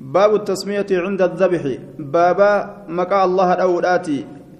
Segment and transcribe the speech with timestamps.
[0.00, 1.62] باب التسمية عند الذبح.
[1.98, 4.18] بابا مكا الله الأولاتي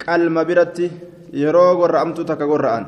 [0.08, 0.90] قلم برتي.
[1.32, 2.84] يروق ورأمت تكغرآن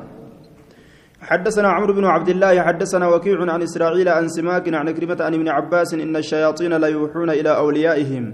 [1.23, 5.49] حدثنا عمرو بن عبد الله حدثنا وكيع عن إسرائيل عن سماك عن كلمة عن ابن
[5.49, 8.25] عباس إن الشياطين لا يوحون إلى أوليائهم.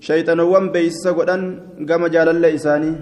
[0.00, 1.42] شيطانوان بيس قدن
[1.88, 2.92] قام جال الليساني.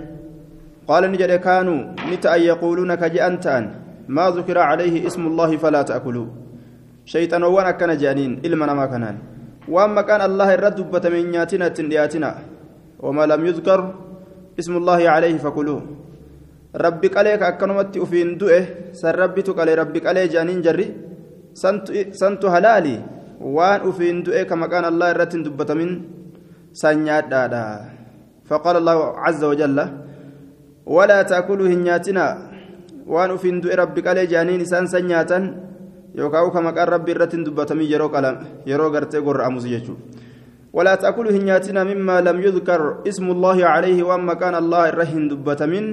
[0.88, 1.79] قال نجد كانوا
[2.12, 3.64] نتا يقولون كجأنتان
[4.09, 6.27] ما ذكر عليه اسم الله فلا تأكلوا.
[7.04, 9.16] شيطانوان أكن جانين إلما ما كانان
[9.68, 10.79] وأما كان الله الرد
[11.12, 12.30] من نياتنا تندياتنا
[13.05, 13.80] وما لم يذكر
[14.60, 15.80] اسم الله عليه فكلوه
[16.84, 18.65] ربي قالك أكنمت أفين دوئه
[19.01, 20.87] سر ربي تقال ربي قالي جانين جري
[22.20, 22.96] سنت هلالي
[23.41, 25.90] وان أفين دوئه كما كان الله الرد دبت من
[26.73, 27.65] سنيات دادا
[28.48, 29.79] فقال الله عز وجل
[30.87, 32.27] ولا تأكلوا هنياتنا
[33.06, 35.38] وان أفين دوئه ربي قالي جانين سان سنياتا
[36.14, 40.28] yookaan ka maqaan rabbi irratti hin dubbatamii yeroo qalam yeroo gartee gorra'amus jechuudha.
[40.73, 45.87] ولا تأكلوا هنياتنا مما لم يذكر اسم الله عليه وأما كان الله الرهن دبتمين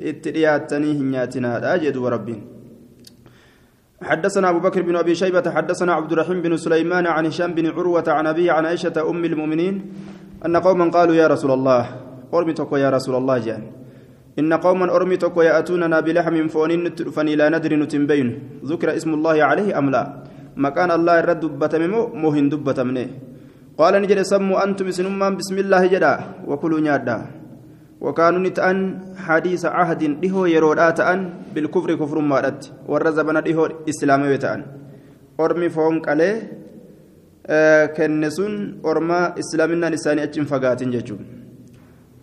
[0.00, 2.40] اترياتني هنياتنا أجد وربين
[4.02, 8.04] حدثنا أبو بكر بن أبي شيبة حدثنا عبد الرحيم بن سليمان عن هشام بن عروة
[8.08, 9.74] عن أبيه عن عائشة أم المؤمنين
[10.46, 11.82] أن قوما قالوا يا رسول الله
[12.34, 13.62] أرمتك يا رسول الله جان.
[14.40, 16.70] إن قوما أرمتك يأتوننا بلحم فون
[17.14, 18.28] فني لا ندري نتنبين
[18.70, 20.02] ذكر اسم الله عليه أم لا؟
[20.56, 23.06] مكان الله الرد دبتمه مهن دبتمنه
[23.80, 26.14] قال نجد سموا أنتم سنمان بسم الله جدا
[26.48, 27.18] وكلوا نيادا.
[28.00, 28.78] وكانوا نتأن
[29.16, 31.20] حديث عهد دهو يرود آتأن
[31.54, 34.60] بالكفر كفر مارت والرزبنا دهو إسلامي تأن
[35.40, 36.32] أرمي فون قاله
[37.46, 41.20] آه كنسون أرما إسلامنا نساني أجن فقاتن ججون.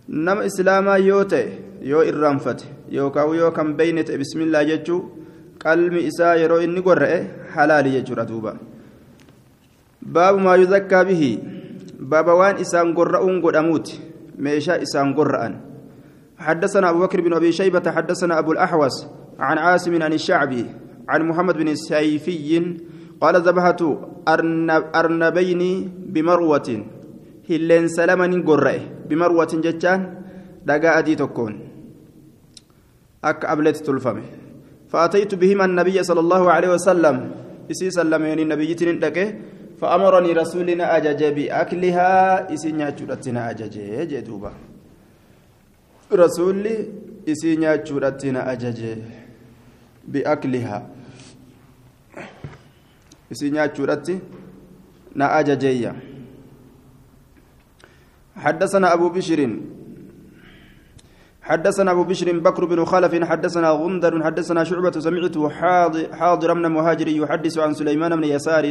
[0.08, 1.44] نم إسلاما يوتي
[1.90, 2.64] yoo irraanfate
[2.96, 5.00] yookaan yoo kan beeyne ta'e bismillaa jechuu
[5.64, 7.18] qalmi isaa yeroo inni gorra'e
[7.56, 8.56] halaali jechuudha duuba
[10.16, 11.30] baabu maa yuzakkaa bihi
[12.14, 14.00] baaba waan isaan gorra'uun godhamuuti
[14.48, 15.54] meeshaa isaan gorra'an
[16.34, 19.06] حدثنا أبو بكر بن أبي شيبة حدثنا أبو الأحوص
[19.38, 20.66] عن عاصم عن الشعبي
[21.08, 22.74] عن محمد بن السيفي
[23.20, 23.80] قال ذبحت
[24.98, 25.62] أرنبين
[26.12, 26.68] بمروة
[27.50, 28.74] هلين سلما قرأ
[29.08, 30.00] بمروة جتان
[30.66, 31.63] دقا أدي تكون
[33.24, 34.22] أك أبلت تلفمه.
[34.92, 37.16] فأتيت بهما النبي صلى الله عليه وسلم.
[37.70, 39.00] إسي سلمين النبي تنين
[39.80, 42.12] فأمرني رسولنا أجج بأكلها.
[42.54, 43.76] إسي نياتشورتنا أجج
[44.12, 44.52] جدوبا
[46.12, 46.76] رسولي
[47.28, 48.80] إسي نياتشورتنا أجج
[50.08, 50.78] بأكلها.
[53.32, 55.92] إسي نياتشورتنا أججيا
[58.36, 59.40] حدثنا أبو بشر
[61.44, 65.48] حدثنا أبو بشر بكر بن خلف حدثنا غندر حدثنا شعبة سمعته
[66.18, 68.64] حاضر, من مهاجر يحدث عن سليمان بن يسار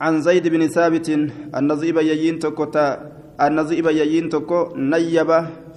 [0.00, 1.08] عن زيد بن ثابت
[1.52, 5.30] النظيب يجين تكوتا النظيب يجين تكو نيب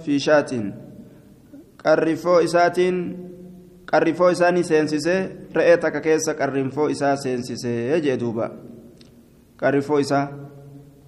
[0.04, 0.50] في شات.
[1.84, 2.96] قرفو إساتين
[3.92, 5.16] قرفو إساني سينسيسي
[5.56, 8.46] رأيتك كيس قرفو إسا سينسيسي يجدوبا
[9.60, 10.20] قرفو إسا.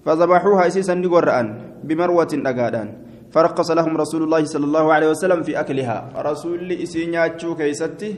[0.05, 1.47] فذبحوها إسيسا نقرأن
[1.83, 3.08] بمروة أقادان.
[3.29, 6.17] فرقص لهم رسول الله صلى الله عليه وسلم في أكلها.
[6.17, 8.15] رسول إسينياتشو كيستي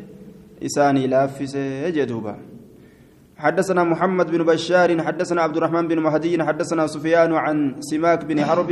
[0.66, 2.36] إساني لافس يجدوبا
[3.38, 8.72] حدثنا محمد بن بشار حدثنا عبد الرحمن بن مهدي حدثنا سفيان عن سماك بن حرب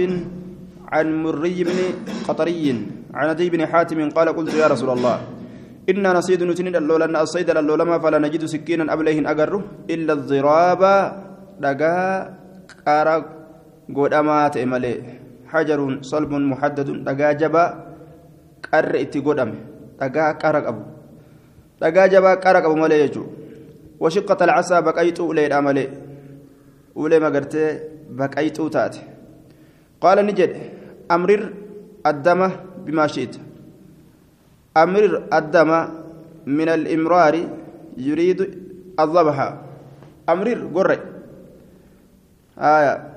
[0.93, 1.79] عن مري بن
[2.27, 2.65] قطري
[3.13, 5.17] عن أبي بن حاتم قال قلت يا رسول الله
[5.89, 10.81] إنا نصيد نتنين اللولا أن الصيد اللولما فلا نجد سكينا أبليه أجره إلا الضراب
[11.59, 11.97] دقا
[12.85, 13.15] قارا
[13.89, 15.18] قدامات إمالي.
[15.51, 17.63] حجر صلب محدد دقا جبا
[18.71, 19.51] قر إتي قدام
[20.01, 20.83] دقا قرق أبو
[21.81, 23.23] دقا جبا قرق أبو مالي يجو
[23.99, 25.77] وشقة العصا بقيت أولي الأمل
[26.97, 27.55] أولي ما قرت
[28.09, 28.95] بقيت تات
[30.01, 30.51] قال نجد
[31.11, 31.43] أمرر
[32.05, 32.41] الدم
[32.85, 33.35] بما شئت
[34.77, 35.71] أمرر الدم
[36.45, 37.35] من الإمرار
[37.97, 38.39] يريد
[38.99, 39.37] الذبح
[40.29, 40.97] أمرر قرأ
[42.59, 43.08] آية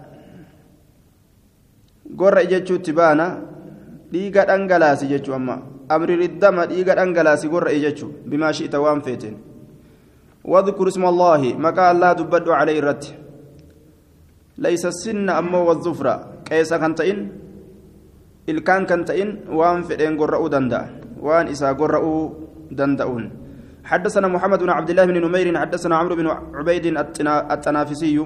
[2.19, 3.29] قرأ جتشو تبانا
[4.12, 5.56] dhiiga dhangalaasi jechuu amma.
[5.88, 9.53] Amriiriddama dhiiga dhangalaasi gorra jechuu bimaa shi'ita waan feeteen.
[10.44, 13.05] واذكر اسم الله مكا الله دبدو عليه الرت
[14.59, 16.14] ليس السن أمو والظفرة
[16.50, 17.19] كيسا كنتئن
[18.50, 20.81] الكان كنتئن وان فدين قرأوا دندا
[21.23, 22.20] وان إسا قرأوا
[22.79, 23.25] دندؤون
[23.91, 26.26] حدثنا محمد بن عبد الله بن نمير حدثنا عمرو بن
[26.59, 26.85] عبيد
[27.55, 28.19] التنافسي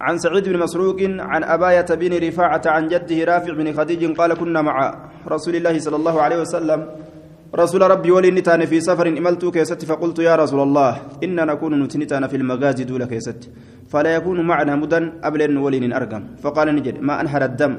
[0.00, 4.62] عن سعيد بن مسروق عن أباية بن رفاعة عن جده رافع بن خديج قال كنا
[4.62, 4.76] مع
[5.28, 6.80] رسول الله صلى الله عليه وسلم.
[7.54, 10.92] رسول ربي ولي نتان في سفر إملت كيست فقلت يا رسول الله
[11.24, 13.50] إنا نكون نتنتان في المغازي دول كيست.
[13.92, 16.22] فلا يكون معنا مدن قبل أن ولي أرقم.
[16.42, 17.74] فقال نجد ما أنهر الدم.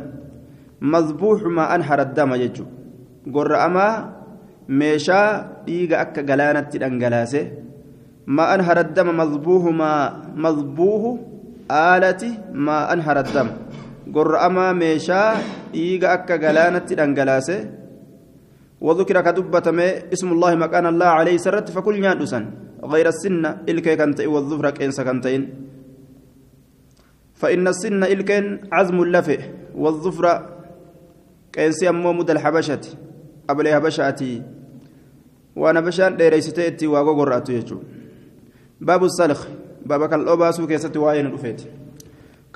[0.82, 2.66] مذبوح ما أنهر الدم يجو.
[3.34, 3.90] قر أما
[6.30, 7.52] قلانة الأنقلاسة
[8.28, 9.08] ما أنهر الدم
[11.72, 12.12] ما
[12.66, 13.50] ما أنهر الدم
[14.16, 15.24] قر أما ميشا
[15.76, 17.58] إيغا أكا قلانة الأنقلاسة
[18.82, 19.68] وذكر كدبة
[20.14, 22.40] اسم الله مكان الله عليه سرت فكل نادسا
[22.92, 25.42] غير السنة إلكي كنتين والظفر كإنس كنتين
[27.40, 29.42] فإن السن إلكين عزم اللفئ
[29.76, 30.26] والظفر
[31.54, 32.84] كإنس أمو مد الحبشة
[33.50, 34.42] قبل حبشاتي
[35.56, 37.78] وأنا بشان ديريستي وغوغرات يجو
[38.82, 39.42] باب السلخ
[39.86, 41.62] باب كالأوباسو كيست واين رفيت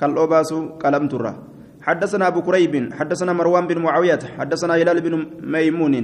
[0.00, 1.32] كالأوباسو قلم ترى
[1.86, 5.94] حدثنا أبو كريب حدثنا مروان بن معاوية حدثنا هلال بن ميمون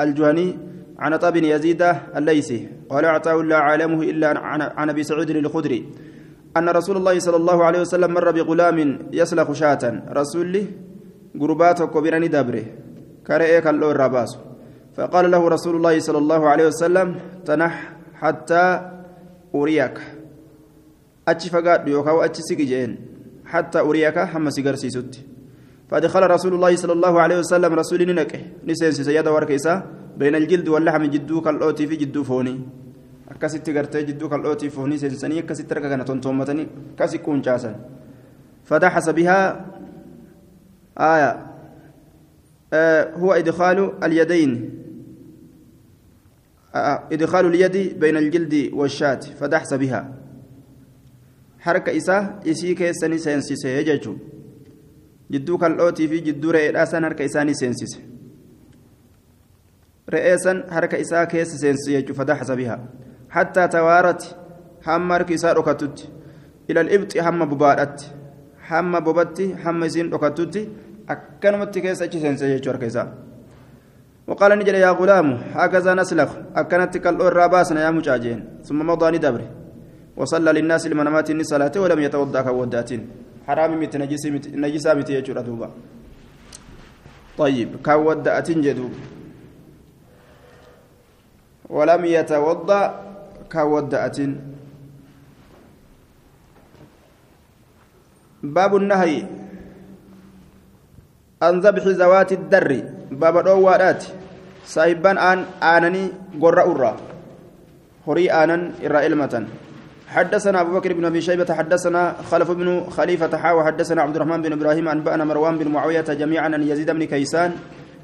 [0.00, 0.58] الجهني
[0.98, 1.82] عن طاب بن يزيد
[2.16, 4.38] الليثي قال أعطاه الله عالمه إلا
[4.78, 5.80] عن أبي سعيد الخدري
[6.56, 8.78] أن رسول الله صلى الله عليه وسلم مر بغلام
[9.12, 10.64] يسلخ شاة رسول
[11.40, 12.64] قربات كبيرني دبره
[13.26, 14.38] كرئيك اللور راباس
[14.96, 17.14] فقال له رسول الله صلى الله عليه وسلم
[17.44, 18.64] تنح حتى
[19.54, 19.96] أريك
[21.28, 22.96] أتش فقاد يوكاو أتش سيجين
[23.44, 25.18] حتى أريك هم سيجر سيسوت
[25.90, 29.74] فدخل رسول الله صلى الله عليه وسلم رسول ننكه نسين سيادة وركيسا
[30.16, 32.80] بين الجلد واللحم جدو كالأوتي في جدو فوني
[33.30, 36.66] akkasitti gartee jidduu kal'ootii fuunii seensanii akkasitti harka kana tontoommatanii
[36.98, 37.76] kasi quuncaasan.
[38.66, 39.46] Fadaxasa bihaa
[41.00, 41.46] آية
[42.72, 44.70] آه هو إدخال اليدين
[46.74, 50.14] آه إدخال اليد بين الجلد والشاة فدحس بها
[51.60, 54.14] حركة إساء إسي كيساني سينسيسي يججو
[55.30, 58.00] جدو كالأوتي في جدو رئيسان حركة إساني سينسيسي
[60.14, 62.76] رئيسان حركة إساء كيس سينسيسي فدحس بها
[63.30, 64.22] حتى توارت
[64.86, 66.08] هم مركزا ركتت
[66.70, 67.98] إلى الإبط هم ببارت
[68.70, 70.54] هم ببت هم زين ركتت
[71.12, 73.04] أكنمت كيس أجسن سيجور كيسا
[74.28, 79.42] وقال نجل يا غلام هكذا نسلخ أكنت كالأور راباسنا يا مجاجين ثم مضى ندبر
[80.20, 82.90] وصلى للناس المنامات صلاة ولم يتوضأ كودات
[83.48, 85.68] حرام مت نجس مت نجسا مت يجور دوبا.
[87.40, 88.92] طيب كودات جدوب
[91.76, 92.80] ولم يتوضأ
[93.52, 94.18] كودأت
[98.42, 99.16] باب النهي
[101.42, 102.70] عن ذبح ذوات الدر.
[103.10, 104.02] باب الأوارات
[104.64, 106.04] صاحبان آن آنني
[106.42, 106.92] قرأ أرى
[108.06, 109.34] هري آنن إرى إلمة
[110.10, 114.52] حدثنا أبو بكر بن أبي شيبة حدثنا خلف بن خليفة حاوى حدثنا عبد الرحمن بن
[114.52, 117.52] إبراهيم أنبأنا مروان بن معاوية جميعا أن يزيد بن كيسان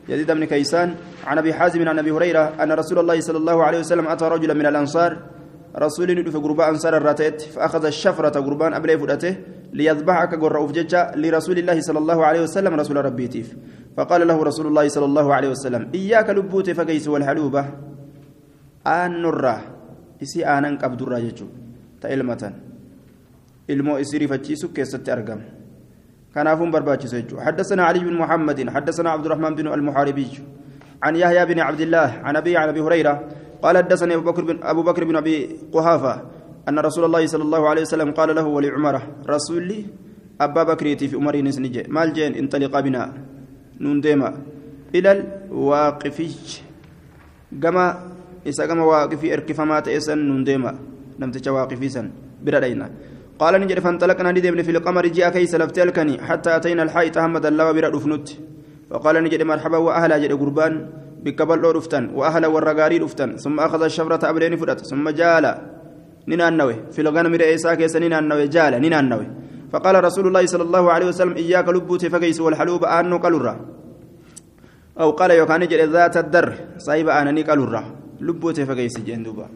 [0.09, 0.95] يزيد بن كيسان
[1.27, 4.55] عن أبي حازم عن أبي هريرة أن رسول الله صلى الله عليه وسلم أتى رجلا
[4.55, 5.17] من الأنصار
[5.79, 9.37] رسول ندف غربا أنصار الراتيت فأخذ الشفرة غربان أبلي فدته
[9.73, 13.57] ليذبحك غرؤوف ججا لرسول الله صلى الله عليه وسلم رسول ربي تيف.
[13.97, 17.65] فقال له رسول الله صلى الله عليه وسلم إياك لبوت فقيس والحلوبة.
[18.87, 19.61] آن نرى
[20.23, 21.66] إسي آنن قبد الراجو
[22.09, 22.53] تلمه
[23.69, 25.43] ilmoo isii rifachiisu keessatti argama.
[26.37, 27.13] كنافون برباتش
[27.47, 30.33] حدثنا علي بن محمد حدثنا عبد الرحمن بن المحاربي
[31.03, 33.15] عن يحيى بن عبد الله عن ابي عن ابي هريره
[33.63, 35.37] قال حدثني ابو بكر بن ابو بكر بن ابي
[35.73, 36.15] قحافه
[36.69, 39.81] ان رسول الله صلى الله عليه وسلم قال له ولعمره رسولي
[40.41, 43.03] ابا بكر في عمر نسنجي مال جين انطلق بنا
[43.81, 44.29] نون ديما
[44.95, 46.31] إلى الواقفي
[47.63, 47.87] كما
[48.47, 50.73] إذا كما واقفي اركفما تيسن نون ديما
[51.21, 52.07] نمتج واقفي سن
[52.45, 52.87] بردينا
[53.39, 57.67] قال نجد فانطلقنا ندمن في القمر جاء كيس لفتي الكني حتى أتينا الحي تهمد الله
[57.77, 58.29] برا رفنت
[58.91, 60.75] وقال نجد مرحبا وأهلا جد قربان
[61.25, 65.45] بكبل رفتن وأهلا والرقاري رفتن ثم أخذ الشفرة أبلين فرت ثم جال.
[66.29, 69.27] نينا النوي في الغنم رئيسا كيس نينا النوي جال نينا النوي
[69.73, 73.55] فقال رسول الله صلى الله عليه وسلم إياك لبوت فكيس والحلوب آنو قلرا
[75.01, 77.83] أو قال يوكان جد ذات الدر صايب آنني قلرا
[78.21, 79.47] لبوت فكيس جندوبا.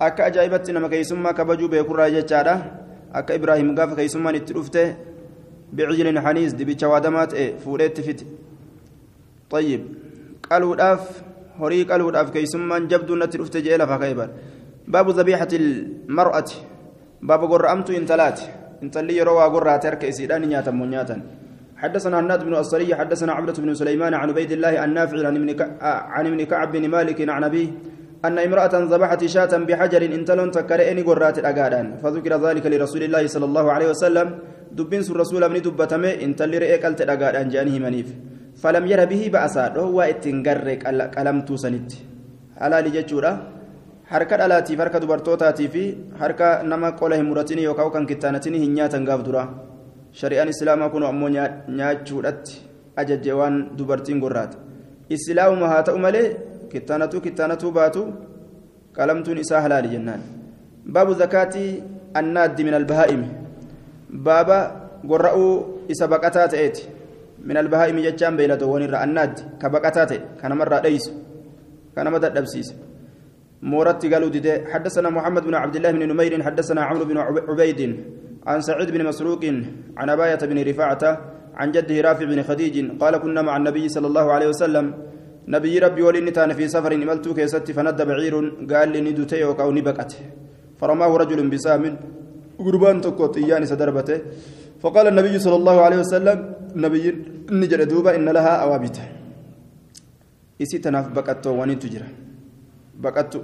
[0.00, 2.54] Akka ajaa'ibatti nama keeysummaa kabajuu beekurraa jechaadha
[3.12, 4.96] akka ibraahim gaafa keeysummaan itti dhufte
[5.72, 8.26] bicijlin haniis dibicha waadamaa ta'e fuudheetti fite
[9.50, 9.80] طيب
[10.42, 11.02] qaluudhaaf
[11.58, 14.30] horii qaluudhaaf keeysummaan jabduu natti dhufte jee lafa ka'eban
[14.88, 16.56] baabu zabiixati ilmar'ati
[17.22, 18.50] baaba gorra'amtu intalaati
[18.82, 21.22] intalli yeroo waa gorraate harka isiidhaan nyaatan moo nyaatan
[21.76, 25.28] حدثنا هناد بن الصري حدثنا عبدة بن سليمان عن عبيد الله النافع
[26.16, 27.68] عن ابن كعب بن مالك عن أبيه
[28.24, 33.66] أن امرأة ذبحت شاة بحجر انتلون تكرئني قرات الأقادان فذكر ذلك لرسول الله صلى الله
[33.74, 34.26] عليه وسلم
[34.72, 38.08] دبين سر رسول من دبتمي انتل رئيك التأقادان جانه منيف
[38.62, 40.68] فلم ير به بأسا هو اتنقر
[41.16, 41.90] قلمتو سنت
[42.60, 43.32] حلال جتشورا
[44.10, 45.84] harka dhalaatiif harka dubartootaatii fi
[46.20, 49.42] harka nama qola hin muratin yookaan kan kittaanatin hin nyaatan gaaf dura
[50.20, 51.30] shari'aan islaamaa kun ammoo
[51.78, 52.60] nyaachuudhatti
[53.02, 54.56] ajajje waan dubartiin gorraate
[55.16, 56.26] islaamuma haa ta'u malee
[56.72, 58.02] kittaanatuu kittaanatuu baatu
[58.96, 60.22] qalamtuun isaa halaali jennaan
[60.92, 61.82] baabu zakaatii
[62.14, 63.28] annaaddi min albahaa'imi
[64.28, 64.58] baaba
[65.10, 65.52] gorra'uu
[65.88, 66.88] isa baqataa ta'eeti
[67.44, 71.12] min albahaa'imi jechaan beeyladoowwan irraa annaaddi ka baqataa ta'e kanamarraa dheeysu
[71.94, 72.74] kanama dadhabsiise
[73.62, 77.16] مورت قالوا دي حدثنا محمد بن عبد الله بن نمير حدثنا عمرو بن
[77.48, 77.80] عبيد
[78.46, 79.42] عن سعيد بن مسروق
[79.96, 81.02] عن أباية بن رفاعة
[81.56, 84.86] عن جده رافع بن خديج قال كنا مع النبي صلى الله عليه وسلم
[85.48, 88.34] نبي ربي ولني تان في سفر إملت كيست فند بعير
[88.70, 90.12] قال لي ندتي أو نبكت.
[90.80, 91.84] فرماه رجل بسام
[92.58, 94.18] قربان تكوت إياني سدربته.
[94.82, 96.38] فقال النبي صلى الله عليه وسلم
[96.76, 97.04] نبي
[97.50, 98.96] نجر دوبا إن لها أوابت
[100.62, 102.08] إسي تناف بكتو وني تجرى.
[102.98, 103.40] بكتو.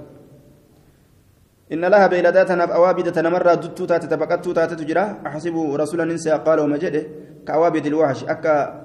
[1.73, 5.03] إن لها بيلدات نف أوابد تنمر دتو تاتي تبكتو تاتي تجرى.
[5.27, 7.03] أحسب رسولا ننسى قال ومجده
[7.47, 8.82] كأوابد الوحش أكا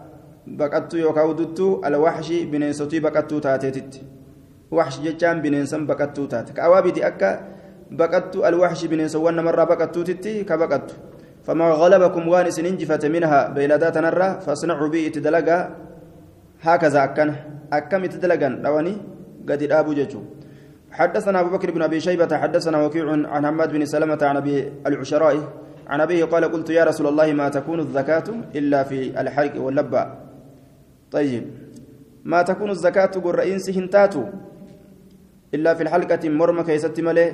[0.57, 3.95] بكتو يوكاو دتو الوحش بنينسوتي بكتو تاتي تت
[4.71, 7.31] وحش جتان بنينسن بكتو تاتي كأوابد أكا
[7.91, 10.95] بكتو الوحش بنينسوان مرة بكتو تتي كبكتو
[11.47, 15.59] فما غلبكم وان سننجفة منها بيلدات نرى فاصنعوا بي اتدلقا
[16.63, 17.29] هكذا أكن
[17.73, 18.95] أكم اتدلقا رواني
[19.49, 20.23] قد الآبو ججو
[20.99, 25.37] حدثنا أبو بكر بن أبي شيبة حدثنا وكيع عن حماد بن سلمة عن أبي العشراء
[25.89, 28.25] عن أبيه قال قلت يا رسول الله ما تكون الزكاة
[28.55, 30.28] إلا في الحرق واللبة
[31.13, 31.45] طيب
[32.25, 34.25] ما تكون الزكاة قرئين سهنتاتو
[35.55, 37.33] إلا في الحلقة مرمى كيست ملي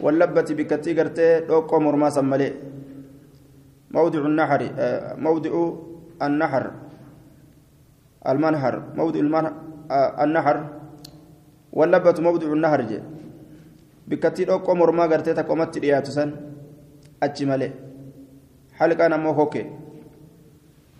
[0.00, 2.52] واللبة بكتي قرتي دوقو مرمى سملي
[3.90, 4.60] موضع النحر
[5.18, 5.52] موضع
[6.22, 6.64] النحر
[8.28, 9.52] المنهر موضع المنهر
[10.24, 10.56] النحر
[11.72, 13.00] واللبة موضع النهر جي.
[14.08, 16.30] بكتي دوقو مرما غرتي تقومت دياتو سن
[17.22, 17.70] أجي مالي
[18.78, 19.32] حلقة نمو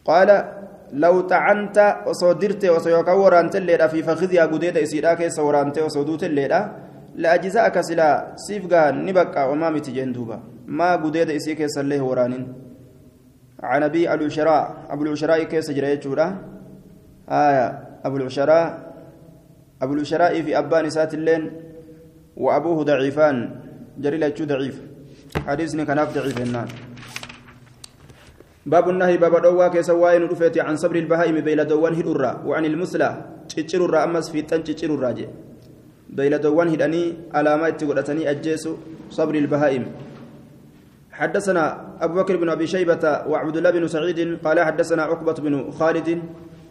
[0.04, 0.30] قال
[0.92, 6.72] لو طعنت وصدرت وسيوكا ورانت الليدا في فخذيا غديدا إسيدا كيس ورانت وصدوت الليدا
[7.14, 12.44] لأجزاءك سلا سيفغا نبقى وما تجندوبا ما غديدا إسي كيس الله ورانين.
[13.62, 15.98] عن أبي العشراء أبو العشراء كيس جرى
[17.28, 17.66] آية
[18.04, 18.66] أبو العشراء
[19.82, 21.42] أبو الشراء في أبان سات اللين
[22.36, 23.36] وأبوه ضعيفان.
[23.98, 24.76] جري لتشو ضعيف.
[25.46, 26.68] حديثني كان ضعيف النار
[28.66, 33.08] باب النهي باب دوا كيسواين رفيتي عن صبر البهائم بين دوان هدرا وعن المسلى
[33.48, 35.28] تشير أمس في تن تشير راجع
[36.10, 38.72] بين دوان هدني علامات تقولتني أجيسو
[39.10, 39.84] صبر البهائم.
[41.12, 41.64] حدثنا
[42.00, 46.22] أبو بكر بن أبي شيبة وعبد الله بن سعيد قال حدثنا عقبة بن خالد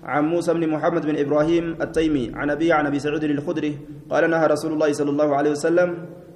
[0.03, 3.77] عن موسى بن محمد بن إبراهيم التيمي عن أبي عن أبي سعيد الخدري
[4.09, 5.89] قال نهى رسول الله صلى الله عليه وسلم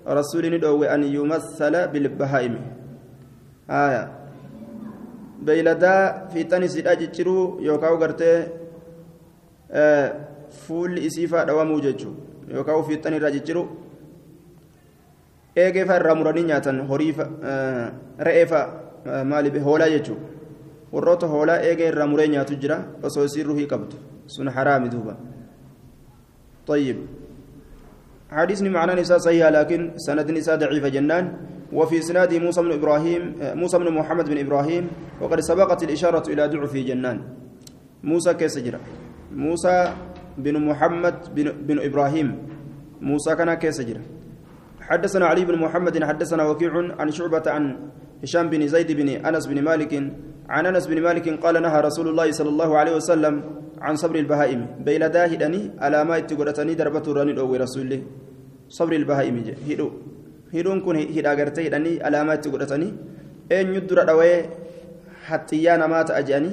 [0.07, 2.55] رسول ندعو أن يمثل بالبهائم.
[3.69, 4.18] آية.
[6.33, 8.47] في تنس الاجترو يوكاو غرتي
[9.71, 10.07] آه
[10.67, 12.11] فول اسيفا دوامو جچو
[12.47, 13.63] يوكاو في تنس الاجترو
[15.59, 17.13] eegee fa irraa muranii nyaatan horii
[18.27, 18.59] re'ee fa
[19.31, 20.27] maali hoolaa jechuudha
[20.93, 23.97] warroota hoolaa eegee irraa muree nyaatu jira osoo isiin ruhii qabdu
[24.35, 25.15] sun haraami duuba
[26.69, 26.97] طيب
[28.29, 31.25] حديث معنى نساء صحيح لكن سند نساء ضعيفة جنان
[31.73, 34.87] وفي إسناد موسى بن إبراهيم موسى بن محمد بن إبراهيم
[35.21, 37.17] وقد سبقت الإشارة إلى ضعف جنان.
[38.03, 38.79] موسى كيسجرة
[39.35, 39.93] موسى
[40.37, 42.27] بن محمد بن, بن إبراهيم.
[43.01, 44.01] موسى كان كيسجرة
[44.81, 47.63] حدثنا علي بن محمد حدثنا وكيع عن شعبة عن
[48.23, 49.93] هشام بن زيد بن أنس بن مالك
[50.49, 53.35] عن أنس بن مالك قال نهى رسول الله صلى الله عليه وسلم
[53.81, 54.83] عن صبر البهائم.
[54.85, 58.01] بين داهدني على ما اتقرتني دربة راني أو رسوله
[58.69, 59.35] صبر البهائم
[60.53, 62.89] هدو هدون كن هدا غرتي هدني على ما اتقرتني
[63.51, 64.31] ان يدر دوي
[65.27, 66.51] حتى يانا ما تاجاني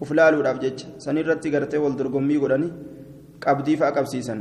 [0.00, 2.68] وفلالو دابجج سنيرتي غرتي والدرغمي غدني
[3.44, 4.34] قبدي فاقبسيسا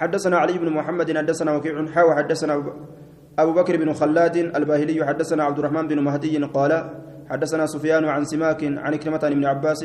[0.00, 2.54] حدثنا علي بن محمد حدثنا وكيع حاو حدثنا
[3.38, 6.72] أبو بكر بن خلاد الباهلي حدثنا عبد الرحمن بن مهدي قال
[7.30, 9.82] حدثنا سفيان عن سماك عن كلمة عن ابن عباس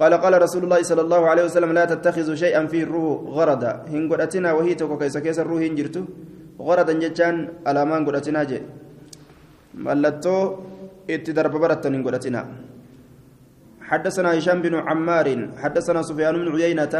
[0.00, 4.12] قال قال رسول الله صلى الله عليه وسلم لا تتخذوا شيئا فيه الروح غردا هن
[4.12, 6.02] قدتنا وهي توكو كيس كيس الروح هنجرتو
[6.60, 7.36] غردا جتان
[7.66, 8.60] على ما قدتنا جي
[9.84, 10.36] ملتو
[11.10, 12.42] اتدرب برتا هن قدتنا
[13.88, 15.26] حدثنا هشام بن عمار
[15.62, 16.94] حدثنا سفيان بن عيينة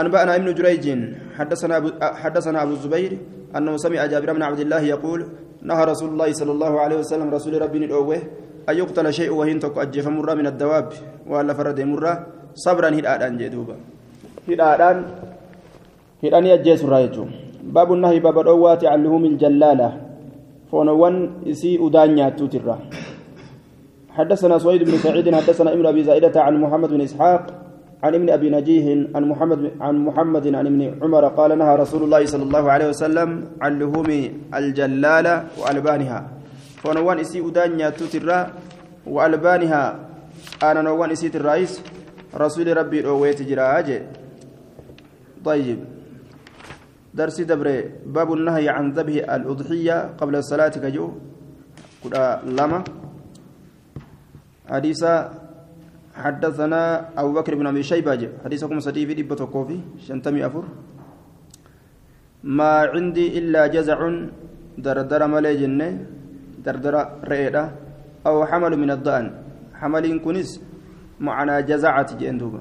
[0.00, 0.86] أنبأنا ابن جريج
[1.38, 1.88] حدثنا أبو
[2.22, 3.12] حدثنا أبو الزبير
[3.56, 5.20] أنه سمع جابر بن عبد الله يقول
[5.68, 8.20] نهى رسول الله صلى الله عليه وسلم رسول ربي ندعوه
[8.68, 10.88] أن يقتل شيء وهين تك أجف مرة من الدواب
[11.30, 12.12] وألا فرد مرة
[12.54, 13.76] صبرا هدادان جدوبا
[14.48, 14.96] هدادان
[16.24, 17.24] هداني أجيس الرايجو
[17.72, 19.90] باب النهي باب الأوات عن لهوم الجلالة.
[20.74, 22.78] فونوان إسي أدانيا توترا
[24.10, 27.42] حدثنا سويد بن سعيد حدثنا ابن أبي زائدة عن محمد بن إسحاق
[28.02, 32.26] عن ابن أبي نجيه عن محمد عن محمد عن ابن عمر قال نهى رسول الله
[32.26, 33.28] صلى الله عليه وسلم
[33.62, 34.10] عن لهوم
[34.54, 36.20] الجلالة وألبانها.
[36.82, 38.38] فونوان إسي أدانيا توترا
[39.06, 39.84] وألبانها.
[40.62, 41.82] أنا نوان إسي الرئيس
[42.34, 43.98] رسول ربي أويت جراجي
[45.44, 45.93] طيب.
[47.14, 51.06] درسي دبري باب النهي عن ذبح الأضحية قبل الصلاة كجو.
[52.02, 52.84] كدا لما.
[54.66, 55.02] حديث
[56.14, 56.82] حدثنا
[57.14, 58.42] أبو بكر بن أبي شيبة.
[58.44, 60.64] حديثكم صديق في دبة كوفي شنتمي أفر.
[62.44, 63.98] ما عندي إلا جزع
[64.78, 65.88] دردر ملي جنة
[66.66, 66.94] دردر
[67.30, 67.62] رئيدة
[68.26, 69.26] أو حمل من الضأن.
[69.78, 70.50] حمل كنس
[71.20, 72.60] معنا جزعة جندوبة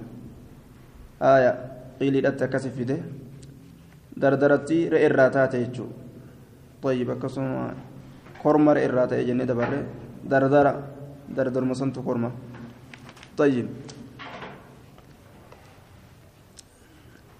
[1.21, 1.51] آية
[1.99, 3.22] قيل لتكسف ده.
[4.21, 6.03] Dardaratti re'ee irraa taate jechuudha
[6.83, 7.71] طيب akkasuma
[8.43, 9.85] korma re'ee irraa ta'e jennee dabarre.
[10.23, 10.73] Dardara
[11.29, 12.31] dardaruma santu korma.
[13.37, 13.65] طيب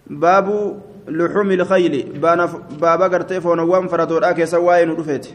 [0.10, 0.48] باب
[1.08, 1.96] لحوم الخيل
[2.82, 5.25] بابا قرتي فونوان فراتورا كيسا واين ودفت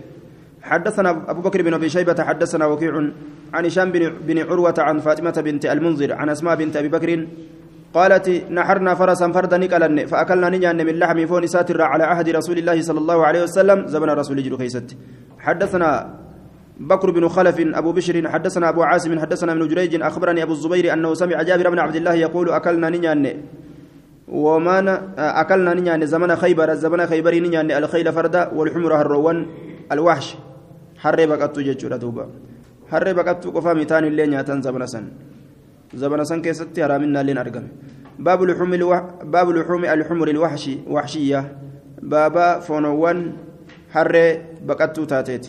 [0.62, 2.94] حدثنا ابو بكر بن ابي شيبه حدثنا وكيع
[3.54, 3.90] عن هشام
[4.26, 7.10] بن عروه عن فاطمه بنت المنذر عن اسماء بنت ابي بكر
[7.94, 12.82] قالت نحرنا فرسا فردا نقلن فأكلنا نجان من لحم فون ساتر على عهد رسول الله
[12.82, 14.96] صلى الله عليه وسلم زمن رسول جلو كيست
[15.38, 16.14] حدثنا
[16.80, 21.14] بكر بن خلف أبو بشر حدثنا أبو عاصم حدثنا ابن جريج أخبرني أبو الزبير أنه
[21.14, 23.24] سمع جابر بن عبد الله يقول أكلنا نجان.
[24.28, 24.78] وما
[25.18, 29.46] أكلنا نجان زمن خيبر زمن خيبر نجان الخيل فردا والحمر هروان
[29.92, 30.36] الوحش.
[30.98, 32.28] حري بقت جيتشورا دوبا
[32.92, 35.04] قفا ميتان اللي نياتان زمن سن.
[35.94, 37.66] زمن سن كيستي هرامنا لين أرقم.
[38.18, 39.00] باب لحوم الوح...
[39.24, 41.40] باب لحوم الحمر الوحشي وحشية.
[42.02, 43.32] بابا فونوان
[43.90, 44.14] حر
[44.66, 45.46] بقتو تاتيت.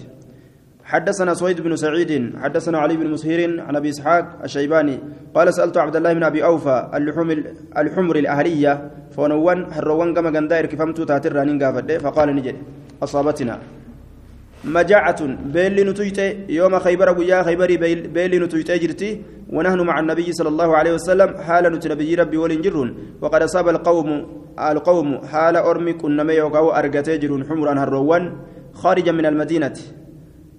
[0.84, 5.00] حدثنا سويد بن سعيد حدثنا علي بن مسهر عن أبي إسحاق الشيباني
[5.36, 7.30] قال سألت عبد الله بن أبي أوفى اللحوم
[7.78, 8.92] الحمر الأهلية.
[9.12, 11.60] فونوان حروان كما غنداير كفمتو تاتر رانين
[12.00, 12.56] فقال نجد
[13.04, 13.60] أصابتنا.
[14.64, 16.20] مجاعة بيل نتويت
[16.50, 17.76] يوم خيبر ويا خيبر
[18.16, 22.90] بيل نتويت جرتي ونحن مع النبي صلى الله عليه وسلم حال نتنبي ربي ولنجرون
[23.22, 24.10] وقد أصاب القوم
[24.60, 28.24] القوم حال أرمي كنا يوقعو أرقتي حمرا هروان
[28.74, 29.78] خارجا من المدينة.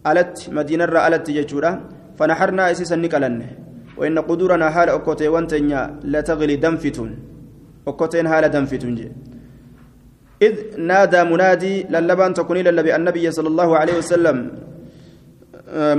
[0.07, 1.73] ألت مدينة ألت ججورا
[2.19, 3.47] فنحرنا أسيسا نكلن
[3.99, 7.11] وإن قدورنا حال أكوتي وانتنيا لتغلي دنفتون
[7.89, 9.13] أكوتين حال دنفتون جي.
[10.47, 14.39] إذ نادى منادي للبان تكوني للبي النبي صلى الله عليه وسلم.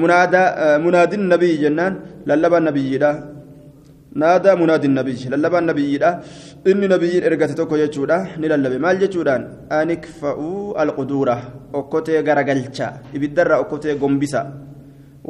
[0.03, 0.43] منادى
[0.85, 1.93] منادي النبي جنان
[2.27, 3.11] للبا النبي ده
[4.21, 6.09] نادى منادي النبي للبا النبي ده
[6.67, 8.77] إني نبي إرقت توكو يجودا نللبي.
[8.83, 11.37] مال يجودان أنك فأو القدورة
[11.73, 14.43] أكوتي غرقلشا إبدر أكوتي قنبسا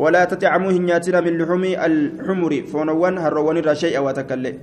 [0.02, 2.52] ولا تتعموه نياتنا من لحوم الحمر.
[2.71, 4.54] فونوان هروان رشيء وتكلي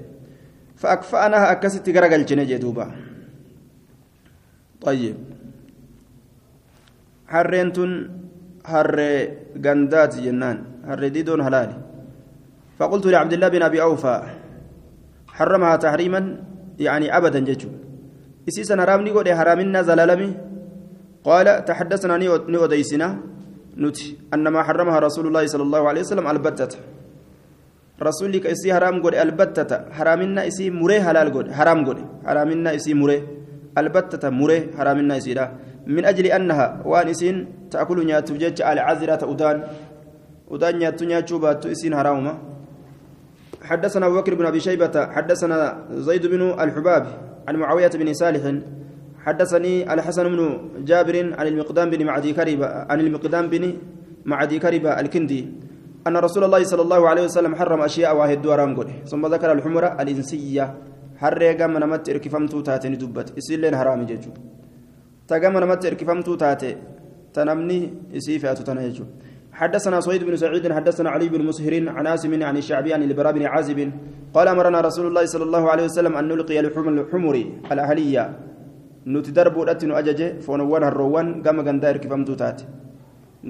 [0.81, 2.87] فأكفأناها أكست غرقلشنا جدوبا
[4.83, 5.17] طيب.
[7.29, 7.91] harreen tun
[8.65, 11.77] harree gandaati jennaan harree diidoon halaali
[12.79, 14.23] فقلت لعبد الله بن أبي أوفى
[15.29, 16.21] حرمها تحريما؟
[16.79, 17.69] يعني ابدا جتشو
[18.49, 20.31] اسيسا حرام نيغو حرامنا زلالمي؟
[21.25, 23.09] قال تحدثنا نيو ديسنا
[23.83, 26.73] نتي أنما حرمها رسول الله صلى الله عليه وسلم البتة.
[28.03, 29.91] رسولك إسي حرام قد البتة.
[29.91, 31.99] حرامنا إسي مري حلال قد حرام قد.
[32.27, 33.38] حرامنا إسي مري
[33.81, 35.35] البتة مري حرامنا اسي
[35.87, 37.37] من أجل انها وان اسين
[37.71, 39.57] تاكل نياتو جج على عذرة أدان
[40.51, 42.35] أدان نياتو نياتو باتو اسين حرامما
[43.63, 45.59] حدثنا أبو بكر بن أبي شيبة حدثنا
[45.91, 47.05] زيد بن الحباب
[47.49, 48.45] عن معاوية بن صالح
[49.25, 50.41] حدثني الحسن بن
[50.85, 53.77] جابر عن المقدام بن معدي كريبة عن المقدام بن
[54.25, 55.53] معدي كريبة الكندي
[56.07, 58.73] أن رسول الله صلى الله عليه وسلم حرم أشياء واحد ورام
[59.05, 60.75] ثم ذكر الحمرة الإنسية
[61.21, 64.31] حرق من مت إركفمتو تاتي دبت إسلين حرام جيجو
[65.29, 66.71] تقام من مت إركفمتو تاتي
[67.35, 67.79] تنمني
[68.17, 69.05] إسيفات تنهجو
[69.59, 73.43] حدثنا سويد بن سعيد حدثنا علي بن مسهر عن عاصم عن الشعبي عن البراء بن
[73.53, 73.79] عازب
[74.35, 77.37] قال امرنا رسول الله صلى الله عليه وسلم ان نلقي الحمر
[77.73, 78.25] الاهليه
[79.15, 82.59] نتدرب اتن اجج فنوان الروان كما غندا كفمتو تات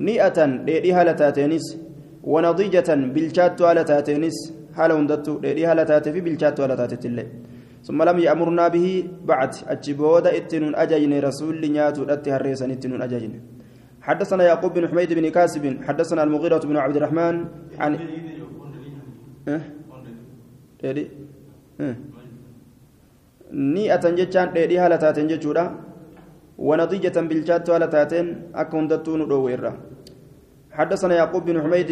[0.07, 1.65] نيئة ديدي هالتاتينس
[2.33, 4.37] ونضيجة بالشات هالتاتينس
[4.77, 7.05] حال هندتو ديدي هالتات في بالشات هالتات
[7.87, 8.87] ثم لم يأمرنا به
[9.25, 9.51] بعد.
[9.69, 13.33] أجبود اتن أججن رسول نياتو اتي هريسن اتن أججن
[14.03, 17.35] حدثنا يعقوب بن حميد بن كاسب حدثنا المغيرة بن عبد الرحمن
[17.79, 17.93] عن
[23.53, 25.65] ni'atan jechaan dheedhii haala taateen jechuudha
[26.69, 28.27] wanadiijatan bilchaattuu haala taateen
[28.63, 29.73] akka hundattuu nu dhoowwe irra
[30.79, 31.89] حدثنا يعقوب بن حميد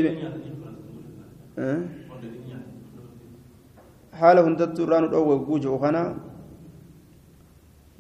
[4.21, 6.03] haala hundattuu irraa nu dhoowwe oguu jedhu kana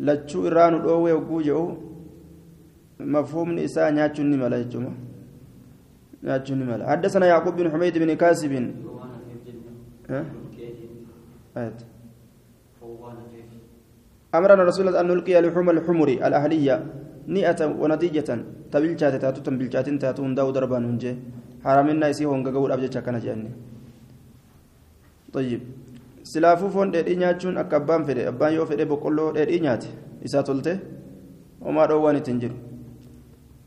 [0.08, 1.64] lachuu irraa nu dhoowwe oguu jedhu
[3.14, 4.92] mafhumni isaa nyaachuun ni mala jechuudha
[6.24, 6.84] nyaachuun ni mala.
[6.90, 8.52] حدثنا يعقوب بن حميد بن كاسب
[14.36, 16.76] أمرنا رسول الله أن نلقي لحوم الحمر الأهلية
[17.34, 18.30] نئة ونتيجة
[18.72, 21.12] تبلشات تاتو تبلشات تاتو داو دربان هنجي
[21.64, 23.50] حرامنا يسيه هنگا قول أبجا كان جاني
[25.36, 25.60] طيب
[26.32, 29.88] silaafuu foon dheedhii nyaachuun akka abbaan fedhe abbaan yoo fedhe boqqolloo dheedhii nyaate
[30.26, 30.72] isaa tolte
[31.60, 32.56] dhoowwaan ittiin jiru.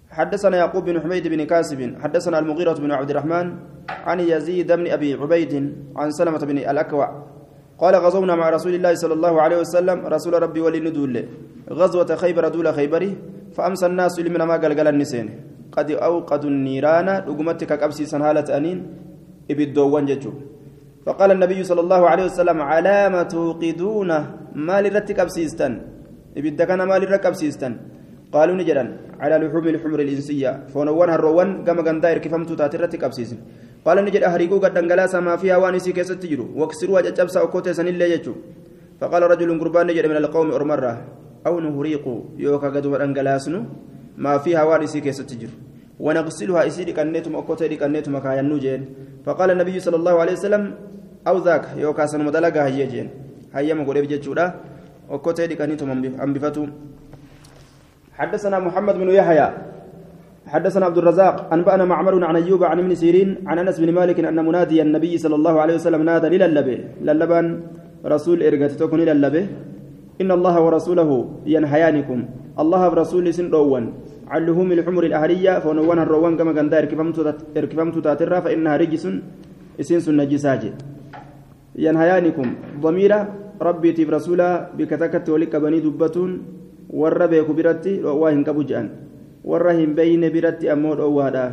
[0.10, 3.48] حدثنا يعقوب بن حميد بن كاسب حدثنا المغيرة بن عبد الرحمن
[3.90, 5.54] عن يزيد بن أبي عبيد
[5.96, 7.08] عن سلمة بن الأكوع.
[7.78, 11.16] قال غزونا مع رسول الله صلى الله عليه وسلم رسول ربي ولندول
[11.70, 13.12] غزوة خيبر دول خيبري
[13.54, 15.28] فأمسى الناس لمن ما قال النسين.
[15.72, 18.78] قد أوقدوا النيران رقمتك كأبسي سنهالة أنين
[19.52, 20.49] إبدوان ججو
[21.10, 24.12] فقال النبي صلى الله عليه وسلم علامة توقدون
[24.54, 25.74] ما لرتك أبسيستن؟
[26.38, 27.74] إبدا كان ما لرك أبسيستن.
[28.34, 28.84] قالوا نجرا
[29.20, 33.38] على لحوم الحمر الإنسية فنوان هروان كما كان داير كفمتو تاترتك أبسيسن
[33.86, 38.06] قال نجد أهريقوا قد انقلاسا ما فيها وانسي كيست تجرو واكسروا ججبسا وكوتي سن الله
[38.06, 38.34] يجو
[39.02, 40.94] فقال رجل قربان نجد من القوم أرمرة
[41.48, 42.06] أو نهريق
[42.38, 43.60] يوكا قد انقلاسنو
[44.24, 45.69] ما فيها وانسي كيست تجرو
[46.00, 48.82] ونغسلها إسيري كنيتم أكوتي كنيتم كايا نوجين
[49.26, 50.64] فقال النبي صلى الله عليه وسلم
[51.28, 53.08] أو ذاك يوكا سنما دلقا هيجين
[53.56, 54.46] هيا مقولي بجتشورا
[55.12, 55.90] أكوتي كنيتم
[56.24, 56.66] أنبفتو
[58.20, 59.48] حدثنا محمد بن يحيى.
[60.48, 61.36] حدثنا عبد الرزاق.
[61.56, 65.36] أنبأنا معمر عن أيوب عن ابن سيرين عن أنس بن مالك أن منادي النبي صلى
[65.40, 67.46] الله عليه وسلم نادى لللبه للبان
[68.04, 69.44] رسول إرقات تكون للبه
[70.22, 71.10] إن الله ورسوله
[71.46, 72.20] ينهيانكم.
[72.60, 73.86] الله ورسول سندوان
[74.30, 76.70] عن لحوم الحمر الأهلية فنوان الروان كما كان
[77.72, 79.06] كفمت تاترا فإنها رجس
[79.82, 80.64] إسنس النجساج
[81.86, 82.48] ينهيانكم
[82.86, 83.20] ضميرة
[83.62, 86.32] ربي تيف رسولا بكتكت ولك بني دبتون
[87.00, 88.88] وربي كبرتي وواهن كبجان
[89.98, 91.44] beeyne biratti ammoo dhoowwaadha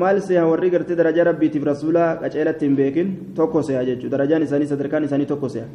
[0.00, 4.70] maal seha warri gartee darajaa rabbiitiif rasuulaa qaceelatti hin beekin tokko seha jechuudha darajaan isaanii
[4.72, 5.66] sadarkaan isaanii tokko seha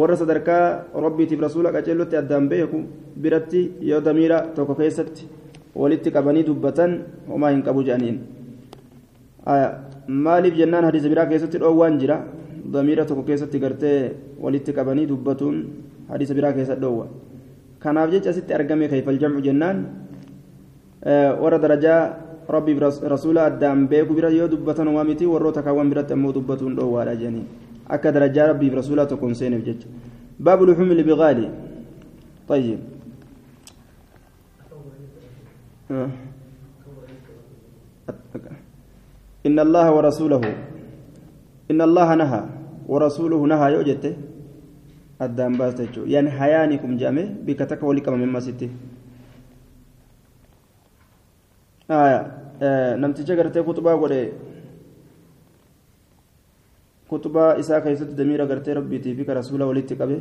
[0.00, 0.64] warra sadarkaa
[1.06, 2.82] rabbiitiif rasuulaa qaceellotti addaan beeku
[3.26, 5.28] biratti yoo damiira tokko keessatti
[5.76, 6.90] walitti qabanii dubbatan
[7.28, 8.18] homaa hin qabu jedhaniin
[10.26, 12.16] maaliif jennaan hadiisa biraa keessatti dhoowwaan jira
[12.72, 15.56] damiira tokko keessatti gartee walitti qabanii dubbatuun
[16.10, 17.06] hadiisa biraa keessatti dhoowwa
[17.82, 19.86] kanaaf jecha asitti argame kayfal jamcu jennaan
[21.42, 22.00] warra darajaa
[22.48, 22.78] rabbiif
[23.14, 27.44] rasuula addaan beeku bira yoo dubbatan waa miti warroota kaawwan biratti ammoo dubbatuun dhoowwaadha jedhanii
[27.88, 29.88] akka darajaa rabbiif rasuulaa tokko hin seeneef jecha
[30.38, 31.48] baabu luxuumi libigaali
[32.48, 32.78] طيب
[39.46, 40.42] إن الله ورسوله
[41.70, 42.42] إن الله نهى
[42.88, 44.04] ورسوله نهى يوجد
[45.22, 48.70] الدام باستجو ينهيانكم جامع بكتك ولكم مما سته
[53.02, 54.32] namticha gartee kutubaa godhe
[57.10, 60.16] kutubaa isaa keessatti damiira gartee rabbiitii fi rasuula walitti qabe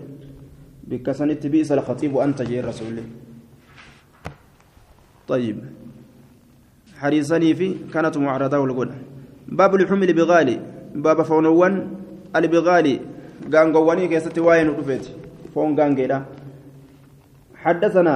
[0.89, 3.30] bikka sanitti bi'isa alkhatiibu anta jee rasuulli
[5.31, 5.57] طيب.
[6.99, 8.97] حريصني في كانت معرضة والغنى
[9.47, 10.57] باب الحمل بغالي.
[10.95, 11.73] باب فونوان
[12.35, 12.95] البغالي.
[13.53, 15.05] غانغواني كيست واين رفيت
[15.53, 16.19] فون غانغيدا
[17.63, 18.15] حدثنا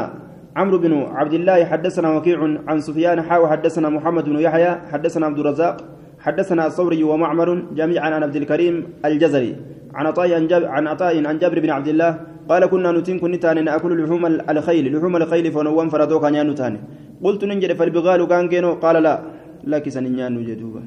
[0.59, 5.39] عمرو بن عبد الله حدثنا وكيع عن سفيان حاو حدثنا محمد بن يحيى حدثنا عبد
[5.39, 5.75] الرزاق
[6.19, 7.49] حدثنا الثوري ومعمر
[7.79, 8.75] جميعا عن عبد الكريم
[9.05, 9.51] الجزري.
[9.97, 10.29] عن عطاء
[10.75, 12.11] عن عطاء عن جابر بن عبد الله
[12.49, 14.85] قال كنا نتين كنتان نأكل لحوم الخيل.
[14.93, 16.79] لحوم الخيل فنوان فردوك نيانو تاني
[17.23, 19.15] قلت ننجد فالبغال كان كينو قال لا.
[19.63, 20.83] لك سنيان جدوبا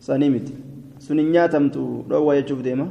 [0.00, 0.48] سنيمت
[0.98, 2.88] سنياتمتو روى يشوف ديما.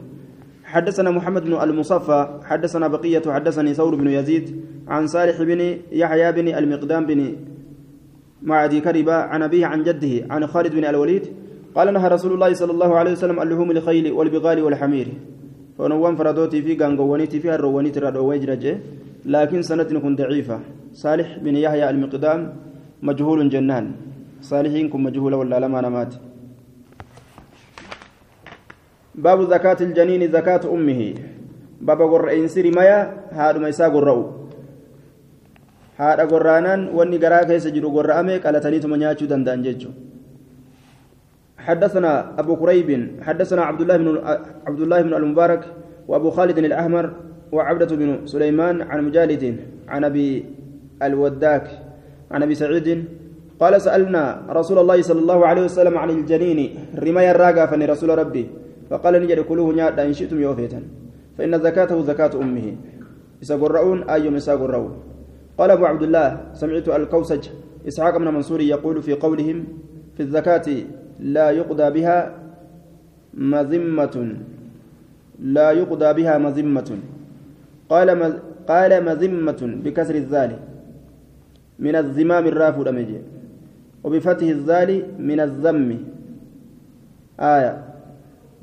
[0.63, 4.45] حدثنا محمد بن المصفى حدثنا بقية حدثني ثور بن يزيد
[4.87, 7.35] عن صالح بن يحيى بن المقدام بن
[8.43, 11.21] معدي كربة عن أبيه عن جده عن خالد بن الوليد
[11.75, 15.07] قال نهى رسول الله صلى الله عليه وسلم اللحوم الخيل والبغال والحمير.
[15.77, 18.09] فنوان فردوتي في غانغوانيتي في الرواني ترى
[19.25, 20.59] لكن سنة كن ضعيفة.
[20.93, 22.39] صالح بن يحيى المقدام
[23.01, 23.85] مجهول جنان.
[24.41, 26.13] صالحين كن مجهول ولا لما نمات.
[29.15, 31.01] باب زكاة الجنين زكاة أمه.
[31.81, 34.19] باب قر إنسري مايا هذا ما يسا قرأو
[35.97, 39.89] هذا قرانان واني قراء كيس جرو قرأمي قالتني تمنياتشو دندان جيجو.
[41.65, 42.89] حدثنا أبو قريب
[43.25, 44.07] حدثنا عبد الله بن
[44.67, 45.63] عبد الله بن المبارك
[46.07, 47.05] وأبو خالد الأحمر
[47.55, 49.43] وعبدة بن سليمان عن مجالد
[49.87, 50.45] عن أبي
[51.03, 51.65] الوداك
[52.31, 52.87] عن أبي سعيد
[53.59, 56.59] قال سألنا رسول الله صلى الله عليه وسلم عن الجنين
[56.99, 58.45] رمي الراقة فني رسول ربي
[58.89, 60.81] فقال نجد كلوه نيادا إن شئتم يوفيتا
[61.37, 62.75] فإن زكاته زكاة أمه
[63.43, 64.93] إذا قرؤون أيهم إسا قرؤون
[65.57, 67.43] قال أبو عبد الله سمعت الكوسج
[67.87, 69.57] إسحاق بن منصور يقول في قولهم
[70.15, 70.67] في الزكاة
[71.19, 72.17] لا يقضى بها
[73.33, 74.15] مذمة
[75.39, 76.89] لا يقضى بها مذمة
[77.89, 78.09] قال
[78.67, 80.51] قال مذمة بكسر الذال
[81.79, 83.19] من الزمام الرافد مجي
[84.03, 85.89] وبفتح الذال من الذم.
[87.39, 87.73] آية.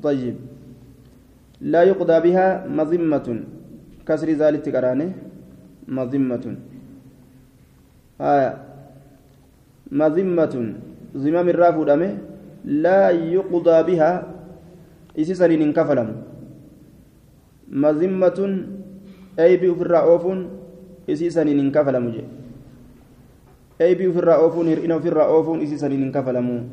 [0.03, 0.35] طيب.
[1.61, 3.27] لا يقضى بها مذمة.
[4.07, 5.09] كسر ذلك تقرانه
[5.87, 6.45] مذمة.
[8.21, 8.51] آية.
[9.91, 10.55] مذمة.
[11.15, 11.89] زمام الرافد
[12.65, 14.11] لا يقضى بها.
[15.19, 16.09] إسسن انكفلم؟
[17.69, 18.39] مذمة
[19.39, 20.39] أي بفر أوفون
[21.09, 22.23] إسسن انكفلم جي
[23.83, 26.69] eebii ofirraa oofuun hir'ina ofirraa oofuun isii saniin hin kafalamu.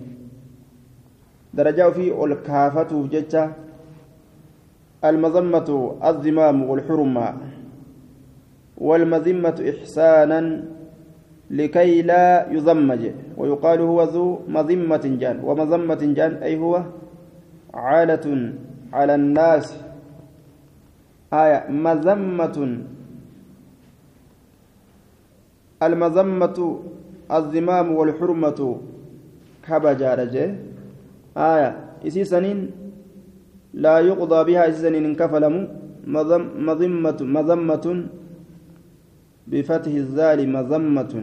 [1.87, 3.51] Ofii ol kaafatuuf jecha
[5.05, 7.27] المذمة الذمام والحرمة
[8.79, 10.41] والمذمة إحسانا
[11.51, 13.03] لكي لا يذمج
[13.37, 16.85] ويقال هو ذو مذمة جان ومذمة جان أي هو
[17.75, 18.27] عالة
[18.93, 19.77] على الناس
[21.33, 22.59] آية مذمة.
[25.83, 26.59] المذمة
[27.39, 28.61] الذمام والحرمة.
[29.67, 30.45] كبجا رجه
[31.37, 31.71] آية
[32.07, 32.59] إسي سنين
[33.75, 35.55] لا يقضى بها إسي سنين انكفلم
[36.69, 37.87] مذمة مذمة.
[39.51, 41.15] بفتح الذال مذمة.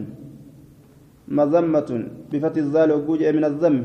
[1.28, 1.90] مذمة
[2.32, 3.78] بفتح الذال وجوج من الذم.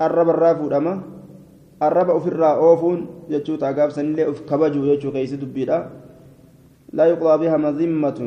[0.00, 0.94] الرب الرافو أما
[1.86, 2.98] الرب أفر أوفون
[3.32, 5.78] يجو تاقاب سنين أف كبجو يجو كيس دبيرا
[6.96, 8.20] لا يقضى بها مذمة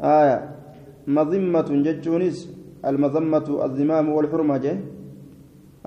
[0.00, 0.38] آية
[1.06, 2.38] مذمة ججونس
[2.88, 4.76] المذمة الذمام والحرمة جه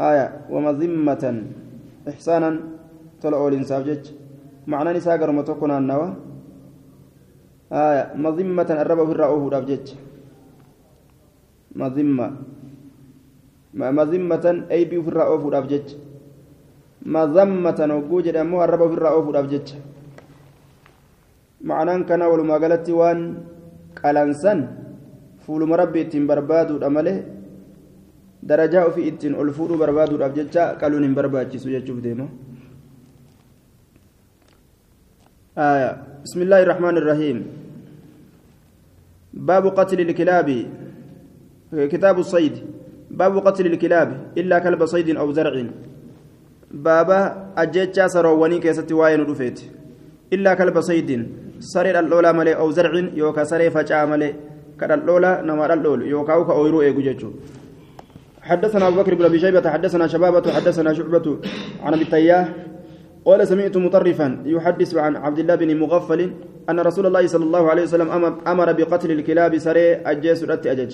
[0.10, 1.24] آية ومذمة
[2.12, 2.50] إحسانا
[3.22, 4.06] طلعوا الإنسان جج
[4.68, 6.10] معنى نساء قرمة تكون النوى
[7.72, 9.88] آية مذمة الرب في الرؤوف جج
[11.82, 12.28] مذمة
[13.76, 15.88] مذمة أي بي في الرؤوف جج
[17.16, 19.70] مذمة وجوجد أمو الرب في الرؤوف جج
[21.70, 23.20] معنى كان ولما قالت وان
[23.96, 24.60] qalansan
[25.46, 27.20] fuuluma rabbi ittiin barbaaduudha malee
[28.50, 32.28] darajaa ofii ittiin ol fuudhuu barbaaduudhaaf jecha qaluun hin barbaachisu jechuuf deema
[36.26, 37.38] بسم الله الرحمن الرحيم
[39.34, 40.50] باب قتل الكلاب
[41.94, 42.56] كتاب الصيد
[43.16, 45.56] باب قتل الكلاب إلا كلب صيد أو زرع.
[46.72, 47.20] بابا
[47.58, 49.60] أجيتشا سرواني كيستي واين رفيت.
[50.34, 51.10] إلا كلب صيد
[52.36, 54.36] malee oo zarcin yookaan saree facaa malee
[54.78, 57.40] ka dhaldhoolaa nama dhaldhoolu yookaan ka ooyiruu eegu jechuudha.
[58.46, 61.40] حدثنا أبو بكر بن أبي شيبة حدثنا شبابة حدثنا شعبة
[61.82, 62.48] عن أبي التياح.
[63.26, 66.32] قال سمعت مطرفا يحدث عن عبد الله بن مغفل
[66.70, 68.10] أن رسول الله صلى الله عليه وسلم
[68.48, 70.94] أمر بقتل الكلاب سري أجيس أجج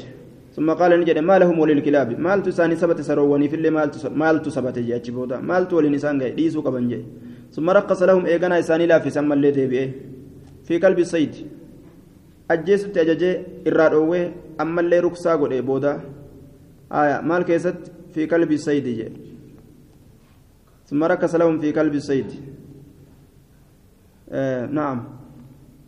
[0.55, 2.19] ثم قال نجد ما لهم وللكلاب.
[2.19, 3.69] مال تساني سبت سروني في اللي
[4.21, 7.05] مال تسبت جاء مال تولي نسان جاي ديسو كبنجي
[7.55, 9.89] ثم رقص لهم إيغانا إساني لا في سما اللي تبئه
[10.67, 11.33] في قلب الصيد.
[12.51, 13.35] ajjeesutti ajajee
[13.69, 14.23] irraa dhoowwee
[14.63, 15.91] ammallee ruksaa godhe booda
[17.01, 19.19] aya maal keessatti fi qalbi saydi jedhe
[20.91, 22.25] ثم ركز لهم في كلب الصيد.
[24.29, 25.03] آه نعم.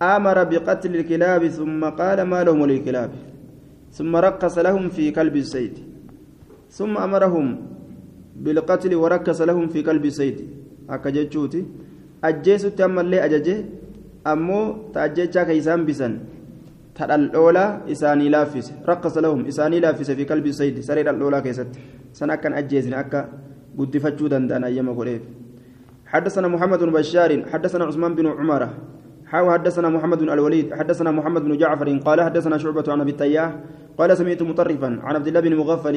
[0.02, 3.12] آمر بقتل الكلاب ثم قال ما لهم وللكلاب.
[3.98, 5.74] ثم رقص لهم في كلب الصيد
[6.78, 7.48] ثم أمرهم
[8.44, 10.38] بالقتل وركز لهم في كلب الصيد
[10.90, 11.62] أكجتشوتي
[12.24, 13.58] أجيسو اللي أججه
[14.32, 16.14] ammoo taajjechaa ka isaan bisan
[16.96, 21.80] ta dhaldhoolaa isaanii laaffise rakkasa lahum isaanii laaffise fi qalbii saydi saree dhaldhoolaa keessatti
[22.20, 23.28] san akkan ajjeesne akka
[23.78, 25.24] guddifachuu danda'an ayyama godheef
[26.14, 28.70] حدثنا محمد بن بشار حدثنا عثمان بن عمره
[29.34, 33.52] حاو حدثنا محمد بن الوليد حدثنا محمد بن جعفر قال حدثنا شعبة عن أبي التياح
[33.98, 35.96] قال سمعت مطرفا عن عبد الله بن مغفل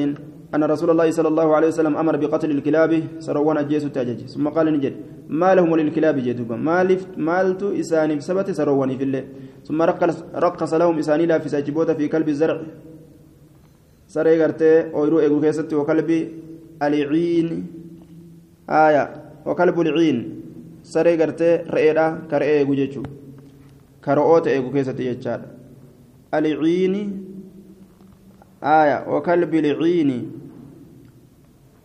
[0.55, 4.25] أن رسول الله صلى الله عليه وسلم أمر بقتل الكلاب سروان الجيس التاجج.
[4.25, 4.93] ثم قال نجد
[5.29, 9.23] ما لهم وللكلاب جدوبا مالف مالت إساني بسبت سرواني في الله
[9.67, 9.81] ثم
[10.45, 12.57] رقص لهم إساني لا في ساجبوتا في كلب الزرع.
[14.07, 16.09] سري غرتي أويرو إيغو كيستي وكلب
[16.81, 17.65] العين.
[18.69, 19.03] آية
[19.45, 20.17] وكلب العين.
[20.83, 22.63] سري غرتي رئيدا كرئي
[24.07, 25.41] كرؤوت إيغو كيستي جيشاد
[26.33, 26.93] العين
[28.63, 30.09] آية وكلب العين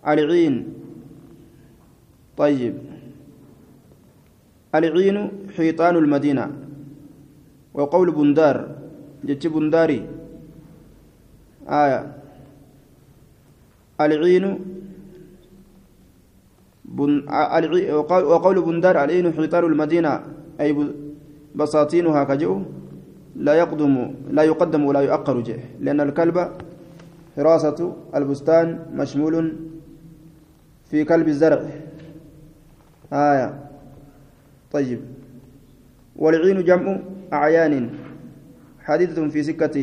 [0.07, 0.55] العين
[2.37, 2.75] طيب
[4.75, 5.17] العين
[5.57, 6.47] حيطان المدينة
[7.75, 8.57] وقول بندار
[9.25, 10.01] جتش بنداري
[11.69, 12.01] آية
[14.01, 14.45] العين
[16.85, 17.13] بن...
[18.33, 20.13] وقول بندار العين حيطان المدينة
[20.61, 20.71] أي
[21.57, 22.63] بساطينها كجو
[23.37, 25.61] لا يقدم لا يقدم ولا يؤخر جه.
[25.81, 26.37] لأن الكلب
[27.37, 27.79] حراسة
[28.15, 29.37] البستان مشمول
[30.91, 31.61] في كلب الزرع.
[33.13, 33.49] آية.
[34.73, 35.01] طيب.
[36.17, 36.99] والعين جمع
[37.33, 37.91] أعيان.
[38.85, 39.77] حديثة في سكة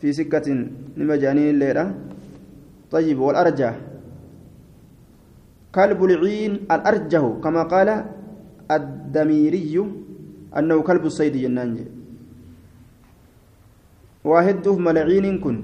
[0.00, 0.48] في سكة
[0.96, 1.94] لمجانين الليلة
[2.90, 3.18] طيب.
[3.18, 3.74] والأرجح.
[5.74, 8.04] كلب العين الأرجه كما قال
[8.70, 9.74] الدميري
[10.58, 11.86] أنه كلب الصيد جنانجي
[14.24, 15.56] واحدة ملعين كن.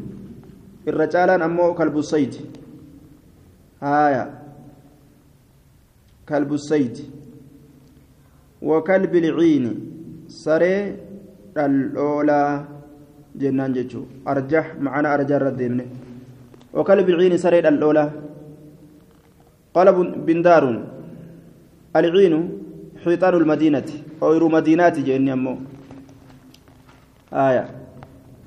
[0.89, 2.35] الرجال أمه كلب الصيد.
[3.83, 4.25] هايا.
[6.29, 6.97] كلب الصيد.
[8.63, 9.65] وكلب العين.
[10.29, 10.97] سري
[11.57, 12.43] الأولى
[13.37, 15.87] جنان جتشو أرجح معنا أرجح رديمني
[16.75, 18.07] وكلب العين سري الأولى.
[19.75, 19.89] قال
[20.27, 20.65] بندار.
[21.97, 22.35] العين
[23.05, 23.89] حيطان المدينة
[24.23, 25.55] أو مدينات جنة أمو.
[27.33, 27.65] آية.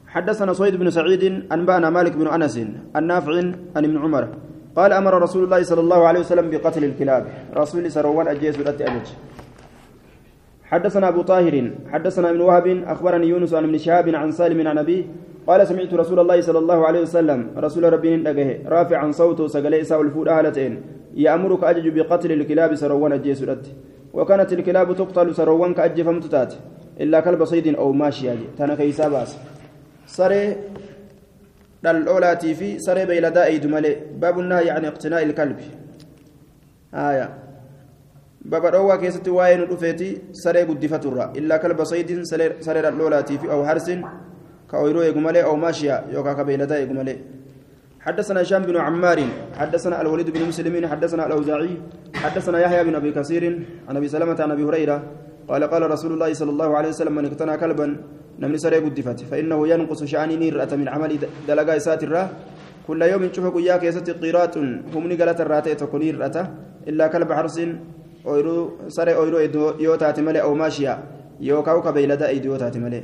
[0.08, 2.56] حدثنا سويد بن سعيد أنبأنا مالك بن أنس
[2.96, 3.34] النافع
[3.76, 4.24] عن ابن عمر.
[4.76, 7.24] قال أمر رسول الله صلى الله عليه وسلم بقتل الكلاب.
[7.58, 9.08] رسول سروان أجيس أجج
[10.74, 15.04] حدثنا أبو طاهر حدثنا ابن وهب أخبرني يونس عن ابن شهاب عن سالم عن أبيه
[15.48, 20.02] قال سمعت رسول الله صلى الله عليه وسلم رسول ربي نجه رافعا صوته سجل إساء
[20.02, 20.82] الفود أهلتين
[21.14, 23.44] يأمرك أجج بقتل الكلاب سروان أجيس
[24.14, 26.54] وكانت الكلاب تقتل سروان كأجفم تتات
[27.02, 29.38] إلا كلب صيد أو ماشية تانا كيسا باس
[30.08, 30.56] سري
[31.84, 35.66] dhal'oolaatii fi saree beeyladaa eeydu malee baabu nahyi yani iqtinaa'i ilkalbi
[37.06, 37.26] aya
[38.52, 40.08] baba dhoowwaa keessatti waa'ee nu dhufeeti
[40.44, 44.06] saree guddifaturra illaa kalba saydin saree dhal'oolaatii fi aw harsin
[44.68, 47.18] ka ooyruu eegu malee aw maashiya yookaan ka beeyladaa eegu malee
[48.06, 49.20] حدثنا هشام بن عمار
[49.60, 51.72] حدثنا الوليد بن مسلم حدثنا الأوزاعي
[52.24, 53.44] حدثنا يحيى بن أبي كثير
[53.90, 54.98] عن أبي سلمة عن أبي هريرة
[55.50, 57.88] قال قال رسول الله صلى الله عليه وسلم من اقتنى كلبا
[58.40, 61.12] نمني سري قدفت فإنه ينقص شأني نيرة من عمل
[61.48, 62.30] دلقا إسات الراه
[62.88, 64.58] كل يوم تشوف قياك يسات قيرات
[64.96, 66.38] هم نقلت الراتي تكون نيرة.
[66.88, 67.58] إلا كلب حرس
[68.28, 68.56] أويرو
[68.88, 69.40] سري أويرو
[69.80, 70.94] يوتات ملي أو ماشيا
[71.40, 73.02] يوكاو كبيلدا إيديوتات ملي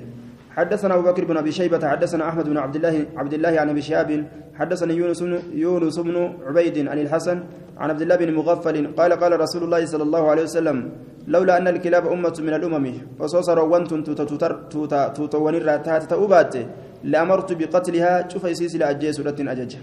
[0.50, 3.82] حدثنا أبو بكر بن أبي شيبة حدثنا أحمد بن عبد الله عبد الله عن أبي
[3.82, 5.22] شهاب حدثني يونس
[5.54, 6.16] يونس بن
[6.48, 7.44] عبيد عن الحسن
[7.78, 10.78] عن عبد الله بن مغفل قال قال رسول الله صلى الله عليه وسلم
[11.28, 14.04] لولا أن الكلاب أمة من الأمم وصوصر وأنتم
[15.16, 16.56] توتوني راتات تأوبات
[17.04, 19.76] لأمرت بقتلها شوف يسيس لأجيس ولتن أجج.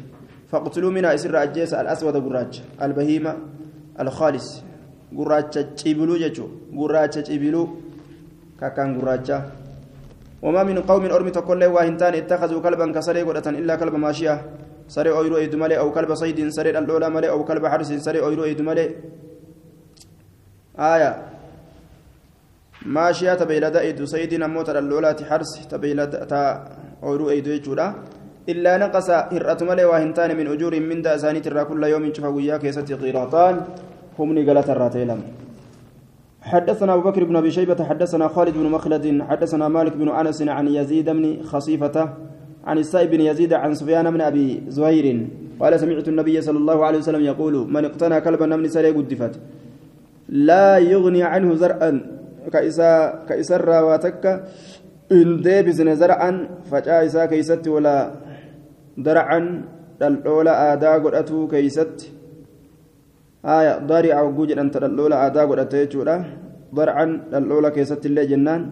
[0.51, 3.37] فاقتلوا منها إسر أجيس الأسود قراج البهيمة
[4.01, 4.63] الخالص
[5.19, 6.47] قراج تشيبلو ججو
[6.79, 7.63] قراج تشيبلو
[8.61, 9.29] كاكان قراج
[10.43, 14.35] وما من قوم أرمي تقول له وهنتان اتخذوا كلبا كسري قرة إلا كلب ماشية.
[14.89, 18.45] سري أويرو إيد مالي أو كلب صيد سري الأولى مالي أو كلب حرس سري أويرو
[18.45, 18.87] إيد مالي
[20.79, 21.11] آية.
[22.87, 26.41] ماشية تبيلدا إيد صيد نموت الأولى حرس تبيلدا تا
[27.03, 27.87] أويرو إيد يجودا.
[28.47, 32.95] إلا نقص هرأة مالي وهنتان من أجور من دأساني ترى كل يوم شفا وياك يستي
[32.95, 33.55] قيراطان
[34.19, 35.21] هم نقلت الراتيلم.
[36.47, 40.69] حدثنا أبو بكر بن أبي شيبة حدثنا خالد بن مخلد حدثنا مالك بن أنس عن
[40.69, 41.97] يزيد بن خصيفة
[42.65, 45.27] عن السائب بن يزيد عن سفيان بن أبي زهير
[45.61, 49.41] قال سمعت النبي صلى الله عليه وسلم يقول من اقتنى كلبا من سري قدفت.
[50.29, 51.91] لا يغني عنه زرعا.
[52.53, 54.25] كإسا كإسر واتك.
[55.13, 58.11] إن ديبزن زرعا فجاء كيست ولا
[58.99, 59.41] درعا.
[60.03, 62.13] الأولى آدا قرأته كيست.
[63.47, 66.17] آية ضارع وجوجا أنت الأولى آدا قرأته يجورا
[66.75, 67.05] ضرعا
[67.39, 68.63] الأولى كيست الله جنان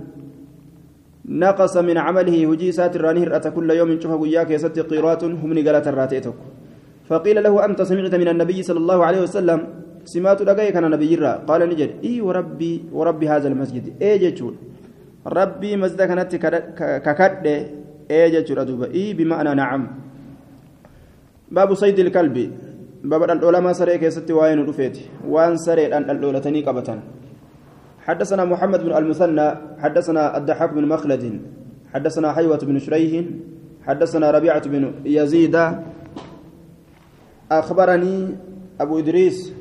[1.24, 3.24] نقص من عمله هجي ساتر رانه
[3.56, 6.38] كل يوم شوف وياك يست قيرات هم نقلت الراتيتك
[7.08, 9.58] فقيل له أنت سمعت من النبي صلى الله عليه وسلم
[10.12, 14.54] سمات لقي كان نبي را قال نجد إي وربي وربي هذا المسجد إي جتشون
[15.26, 16.30] ربي مسجد كانت
[17.06, 17.46] ككد
[18.10, 19.82] إي جتشون أدوبة إي بمعنى نعم
[21.54, 22.36] باب صيد الكلب
[23.04, 24.98] باب العلماء سريك يست وين رفيت
[25.28, 27.00] وان سريت أن الأولتني قبتان
[28.06, 29.48] حدثنا محمد بن المثنى
[29.78, 31.40] حدثنا الضحاك بن مخلد
[31.94, 33.24] حدثنا حيوة بن شريح
[33.86, 35.56] حدثنا ربيعة بن يزيد
[37.52, 38.34] أخبرني
[38.80, 39.52] أبو إدريس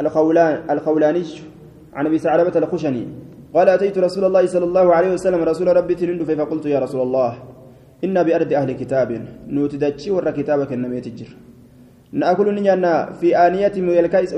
[0.00, 1.24] الخولان الخولاني
[1.94, 3.08] عن أبي ثعلبة الخشني
[3.54, 7.38] قال أتيت رسول الله صلى الله عليه وسلم رسول ربي تلند فقلت يا رسول الله
[8.04, 11.51] إنا بأرض أهل كتاب نوتدتشي ور كتابك النميت الجر
[12.12, 13.72] نأكل نيانا في آنية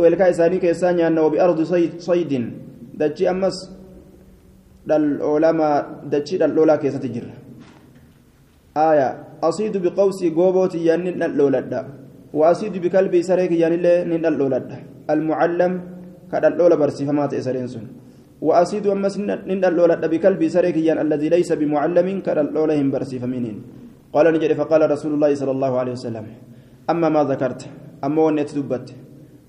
[0.00, 1.58] ويلكا إساني كيسا نيانا وبأرض
[2.08, 2.32] صيد,
[3.00, 3.56] دجي أمس
[4.86, 5.78] العلماء
[6.12, 7.26] دجي الأولى كيسا تجر.
[8.76, 9.08] آية
[9.42, 11.86] أصيد بقوسي قوبوتي يعني الأولى
[12.38, 13.76] وأصيد بكلبي سريك يعني
[14.28, 14.58] الأولى
[15.10, 15.72] المعلم
[16.32, 17.86] كان الأولى برسيفمات إسرين سن.
[18.46, 19.16] وأصيد أمس
[19.70, 23.56] الأولى بكلبي سريك يعني الذي ليس بمعلم كان الأولى هم برسيفمين
[24.14, 26.26] قال نجد فقال رسول الله صلى الله عليه وسلم
[26.90, 27.62] أما ما ذكرت
[28.04, 28.88] أما ونيت دبت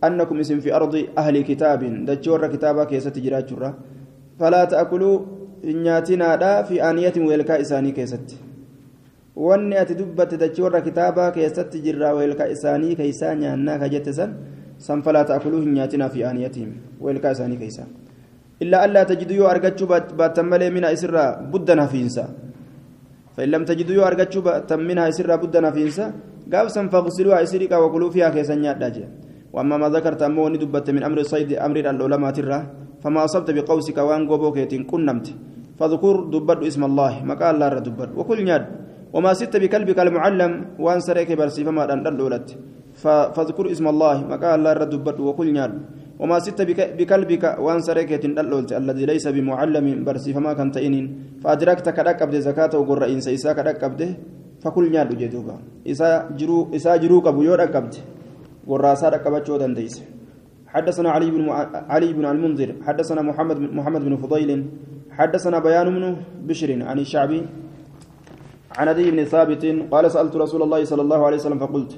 [0.04, 3.72] أنكم اسم في أرض أهل كتاب دجور كتابا كيسة تجرات جرة
[4.40, 5.16] فلا تأكلوا
[5.64, 8.30] نياتنا لا في آنية ويلكا إساني كيست
[11.36, 14.32] keessatti jirraa weelkaa isaanii keeysaa nyaannaa ka jette san
[14.86, 16.72] san falaa ta'kuluu hin nyaatinaa fi aaniyatihim
[17.08, 17.88] weelkaa isaanii keeysaa
[18.64, 22.24] illaa allaa tajidu yoo argachuu baattan malee mina isirraa buddan hafiinsa
[23.36, 26.06] فإن لم تجدوا يو أرجتشوا بأتم منها يسر بدنا فينسا
[26.54, 29.04] قابسا فاغسلوها يسرقا وكلوا فيها كيسا نياداجي
[29.56, 32.60] وأما ما ذكرت أمو ندبت من أمر الصيد أمر العلماء ترى
[33.04, 35.28] فما أصبت بقوسك وأن قبوكيت كنمت
[35.80, 38.64] فذكر دبت اسم الله مقال الله دبت وكل نياد
[39.16, 40.52] وما ست بكلبك المعلم
[40.84, 42.48] وأن سريك برسي فما دلولت
[43.36, 45.74] فاذكر اسم الله مقال الله دبت وكل نياد
[46.20, 46.60] وما ست
[47.00, 51.06] بكلبك وان سريكة دلولت الذي ليس بمعلم برسي فما كان تئنين
[51.44, 54.10] فأدركت كدك أبد زكاة وقر إنسا إسا كدك أبده
[54.66, 55.56] فكل نياد جدوبا
[55.92, 56.10] إسا
[56.40, 57.96] جرو إسا جرو كبو يورك أبد
[58.70, 59.96] وراسا ركبتشو دنديس
[60.74, 61.42] حدثنا علي بن
[61.94, 64.50] علي بن المنذر حدثنا محمد محمد بن فضيل
[65.18, 66.04] حدثنا بيان بن
[66.50, 67.42] بشر عن الشعبي
[68.80, 69.64] عن أبي بن ثابت
[69.94, 71.92] قال سألت رسول الله صلى الله عليه وسلم فقلت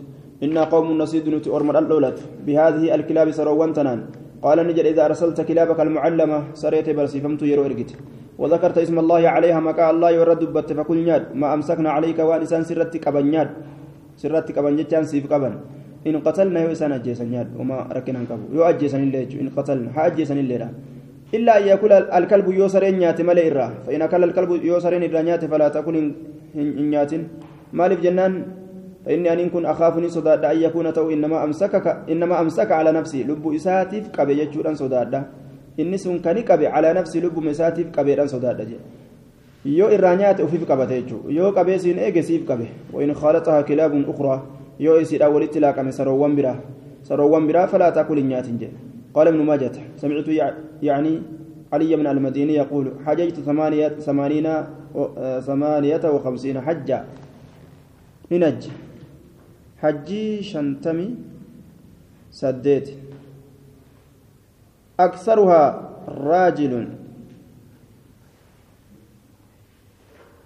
[0.45, 3.99] إنا قوم نصيد نتي أرمر الأولاد بهذه الكلاب سروان تنان
[4.45, 7.91] قال نجد إذا أرسلت كلابك المعلمة سريت برسي فمت يرو إرقت
[8.37, 13.07] وذكرت اسم الله عليها مكا الله يرد بت فكل ناد ما أمسكنا عليك وانسان سرتك
[13.07, 13.49] أبن ناد
[14.21, 15.53] سرتك أبن جتان سيف قبن
[16.07, 19.89] إن قتلنا يو إسان أجيسن ناد وما ركنا نكبو يو أجيسن اللي إن قتلنا.
[19.95, 20.69] ها أجيسن اللي
[21.33, 23.67] إلا أن يأكل الكلب يوسرين نيات ملئ الرا.
[23.85, 25.95] فإن أكل الكلب يوسرين الرا نيات فلا تكن
[26.55, 27.11] نيات.
[27.73, 28.33] مالف جنان.
[29.05, 33.23] فإني أن كن أخافني صداد أن يكون تو إنما أمسكك إنما أمسك على نفسي.
[33.23, 34.75] لب إساتف كبي يجوران
[35.77, 38.77] صداد إني سن كني كبي على نفسي لب مساتف كبيران صداد
[39.65, 44.05] yoo irraa nyaate ufiif qabate jechuudha yoo qabee siin eege siif qabe wayin khaalataha kilaabun
[44.07, 44.41] ukraa
[44.79, 46.55] yoo isiidhaan walitti laaqame saroowwan biraa
[47.03, 50.27] saroowwan biraa falaa taakul hin nyaatin jedhe قال ابن ماجه سمعت
[50.83, 51.21] يعني
[51.73, 54.47] علي بن المديني يقول حججت ثمانية ثمانين
[55.41, 57.05] ثمانية وخمسين حجة
[58.31, 58.61] ننج
[59.81, 61.15] حجي شنتمي
[62.31, 62.87] سديت
[64.99, 65.63] أكثرها
[66.07, 66.87] راجل.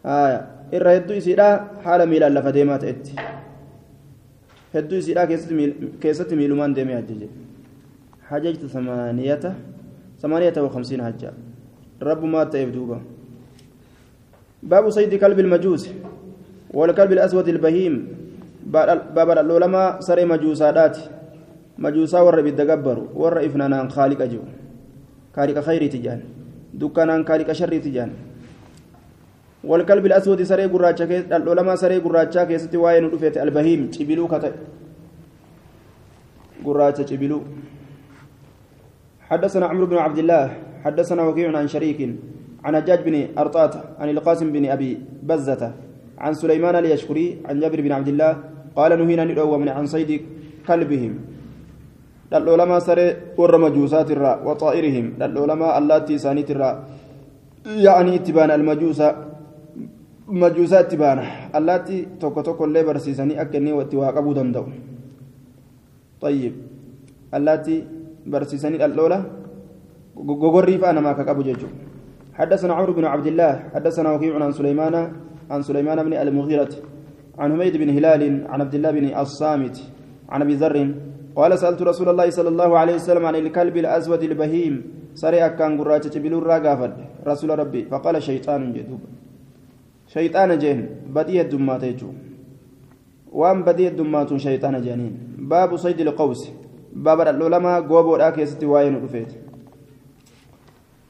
[0.05, 0.41] آية.
[0.71, 1.47] irra hedduu isiidha
[1.83, 3.11] haala miilaan lafa deemaa ta'etti
[4.73, 5.27] hedduu isiidha
[5.99, 7.41] keessatti miilumaan deemee hajji jedhe
[8.31, 9.43] حججت ثمانية
[10.21, 11.31] ثمانية وخمسين حجة.
[12.01, 13.01] رب ما تيبدوبا
[14.63, 15.89] باب صيد كلب المجوس
[16.73, 18.07] والكلب الأسود البهيم.
[19.15, 20.25] باب العلماء سري
[21.81, 24.41] مجوسات مجوسا ور بالدقبر ور إفنان خالق أجو
[25.35, 26.19] خالق خير تجان
[26.73, 28.09] دكانان خالق شر تجان
[29.63, 34.51] والكلب الأسود سري قراچا كيس العلماء سري قراچا كيستي واين دفيت البهيم تبلو كتا
[36.65, 37.39] قراچا تبلو
[39.29, 40.45] حدثنا عمرو بن عبد الله
[40.85, 41.99] حدثنا وكيع عن شريك
[42.65, 44.91] عن حجاج بن أرطاة عن القاسم بن أبي
[45.23, 45.61] بزة
[46.17, 48.31] عن سليمان اليشكري عن جابر بن عبد الله
[48.75, 50.11] قال نهينا ندعو من عن صيد
[50.67, 51.30] كلبهم
[52.31, 53.07] للعلماء سري
[53.37, 56.75] ور مجوسات الراء وطائرهم للعلماء اللاتي سانيت الراء
[57.65, 59.01] يعني اتبان المجوس
[60.31, 61.19] مجوسات تبان
[61.55, 64.65] اللاتي توكو توكو اللي برسيساني أكني واتواقبوا دندو
[66.21, 66.53] طيب
[67.35, 67.75] اللاتي
[68.31, 69.19] برسيسني الأولى
[70.41, 71.67] غغوري فأنا ما كقبو جيجو
[72.33, 74.95] حدثنا عمرو بن عبد الله حدثنا وكيع عن سليمان
[75.51, 76.73] عن سليمان بن المغيرة
[77.39, 79.77] عن حميد بن هلال عن عبد الله بن الصامت
[80.29, 80.75] عن أبي ذر
[81.35, 84.73] قال سألت رسول الله صلى الله عليه وسلم عن الكلب الأسود البهيم.
[85.15, 86.91] سري أكان قراجة بلور راقافد
[87.27, 88.99] رسول ربي فقال شيطان جدوب.
[90.07, 90.79] شيطان جين
[91.15, 92.11] بديه الدمات يجو
[93.31, 95.13] وان بديه الدمات شيطان جانين
[95.51, 96.51] باب صيد القوس.
[96.95, 99.31] باب العلماء قوبو راكيستي واين رفيت.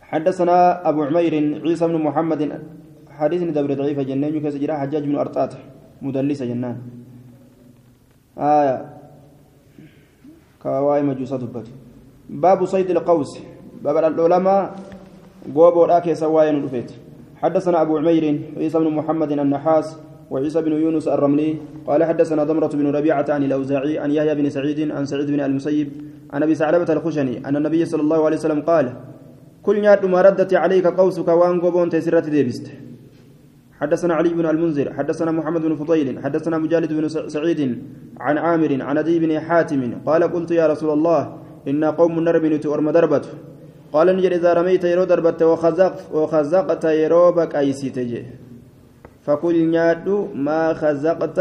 [0.01, 2.41] حدثنا أبو عمير عيسى بن محمد.
[3.09, 5.53] حديث دبر ضعيف جنان يكس جرا حجاج بن أرطات
[6.01, 6.77] مدلس جنان.
[8.37, 9.00] آية
[10.63, 11.67] كواي مجوسة دبت
[12.29, 13.39] باب صيد القوس
[13.83, 14.75] باب العلماء
[15.55, 16.91] قوبو راكيس واين رفيت
[17.35, 19.97] حدثنا أبو عمير عيسى بن محمد النحاس
[20.31, 21.57] وعيسى بن يونس الرملي
[21.87, 25.89] قال حدثنا ضمرة بن ربيعة عن الأوزاعي عن يحيى بن سعيد عن سعيد بن المسيب
[26.33, 28.93] عن أبي ثعلبة الخشني أن النبي صلى الله عليه وسلم قال
[29.63, 32.71] كل ما ردت عليك قوسك وان قبون تسرت ديبست
[33.81, 37.05] حدثنا علي بن المنذر حدثنا محمد بن فضيل حدثنا مجالد بن
[37.35, 37.61] سعيد
[38.19, 41.21] عن عامر عن أبي بن حاتم قال قلت يا رسول الله
[41.67, 43.25] إنا قوم نرمن تؤرم دربت.
[43.93, 48.21] قال نجد إذا رميت يرو دربت وخزقت وخزقت يرو بك أيسي تجي.
[49.25, 51.39] فكل نيادو ما خزقت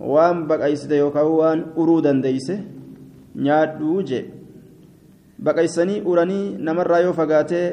[0.00, 2.56] وان بك أيسي يوكاو وان أرودا ديسه
[3.36, 4.22] نيادو جي.
[5.38, 7.66] baqaysanii uranii namarraa yoo fagaatee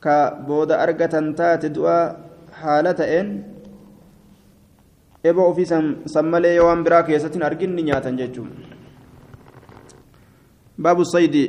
[0.00, 1.68] ka booda argatan taate
[6.14, 8.50] san malee yoo waan biraa keessatti argin ni nyaatan jechuun
[10.78, 11.42] baabu saydi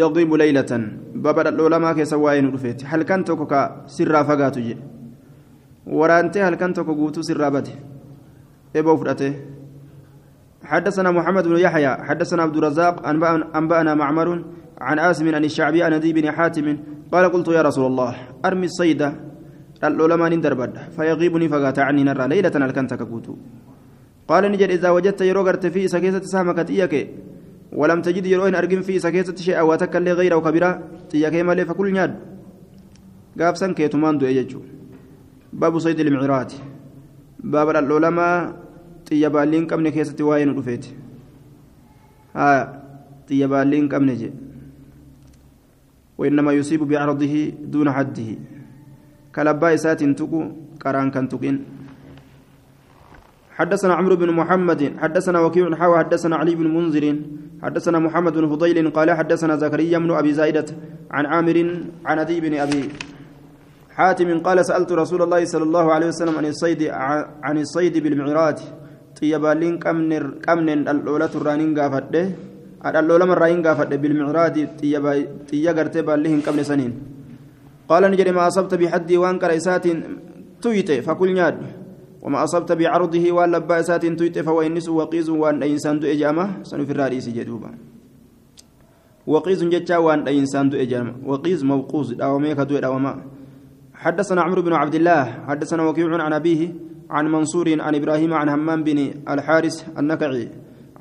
[0.00, 0.82] yaqiibu leeylatan
[1.14, 4.82] baaba dhadhoolamaa keessa waa'ee nu dhufeeti halkan tokko ka sirraa fagaatu jedhe
[5.86, 7.74] waraantee halkan tokko guutuu sirraa bate
[8.74, 9.34] eba fudhatee
[10.62, 13.06] حدثنا محمد بن يحيى حدثنا عبد الرزاق
[13.56, 14.44] أنبأنا معمر
[14.80, 16.78] عن آسم عن الشعبي عن أبي بن حاتم
[17.12, 18.14] قال قلت يا رسول الله
[18.44, 18.68] أرمي
[19.84, 23.34] الصيد العلماء دربد فيغيبني فقات عني نرى ليلة الكنت كبوتو
[24.28, 26.94] قال نجد إذا وجدت يروغرت في سكيسة سامكت إياك
[27.72, 30.70] ولم تجد يروين أرجم في سكيسة شيئا وتكل غيره كبيرة
[31.10, 32.12] تياك مالي فكل نياد
[33.40, 34.26] قاف سنكي تمان دو
[35.52, 36.52] باب صيد المعرات
[37.52, 38.62] باب العلماء
[39.12, 40.94] xiyya baallii hin qabne keessatti waa'ee nu dhufeeti.
[43.28, 44.32] Xiyya baallii hin qabne jee.
[46.18, 47.34] وإنما يصيب بعرضه
[47.72, 48.28] دون حده
[49.34, 50.40] كلبا إسات تقو
[50.82, 51.56] قران كان تقين.
[53.58, 57.04] حدثنا عمرو بن محمد حدثنا وكيع حاوى حدثنا علي بن منذر
[57.62, 60.68] حدثنا محمد بن فضيل قال حدثنا زكريا بن أبي زايدة
[61.10, 61.56] عن عامر
[62.08, 62.82] عن أبي بن أبي
[63.96, 66.80] حاتم قال سألت رسول الله صلى الله عليه وسلم عن الصيد
[67.46, 68.58] عن الصيد بالمعراج.
[69.22, 72.22] xiyya baalliin qabneen dhaldhoolatu irraa hin gaafadhe
[72.94, 74.62] dhaldhoolama irraa hin gaafadhe bilmicraadi
[75.50, 76.42] xiyya gartee baallii hin
[78.16, 79.98] jedhe ma asabta bixaddii waan qara isaatiin
[80.60, 81.82] tuyxe fakul nyaadhu
[82.22, 86.62] وما أصبت بعرضه وان لبا إسات تويت فوينس وقيز وان إنسان دو إجامة.
[86.62, 87.70] سنو في الرئيس جدوبا
[89.26, 91.26] وقيز جتا وان إنسان دو إجامة.
[91.26, 92.14] وقيز موقوز.
[92.14, 93.22] داوميك دو داوما.
[93.94, 95.50] حدثنا عمرو بن عبد الله.
[95.50, 96.74] حدثنا وكيع عن أبيه.
[97.10, 100.48] عن منصور عن إبراهيم عن همام بن الحارث النكعي.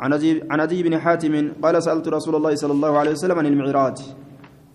[0.01, 0.13] عن
[0.51, 1.33] عن بن حاتم
[1.63, 3.97] قال سألت رسول الله صلى الله عليه وسلم عن المعراج.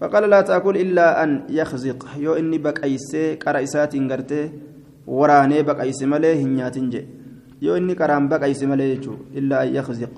[0.01, 2.07] فقال لا تأكل إلا أن يخزق.
[2.18, 4.51] يو إني بكأيسي كرئيسات غرتي
[5.07, 7.07] وراني بكأيسي ملي هنياتين جي.
[7.62, 9.01] يو إني كرام بكأيسي ملي
[9.34, 10.12] إلا أن يخزق.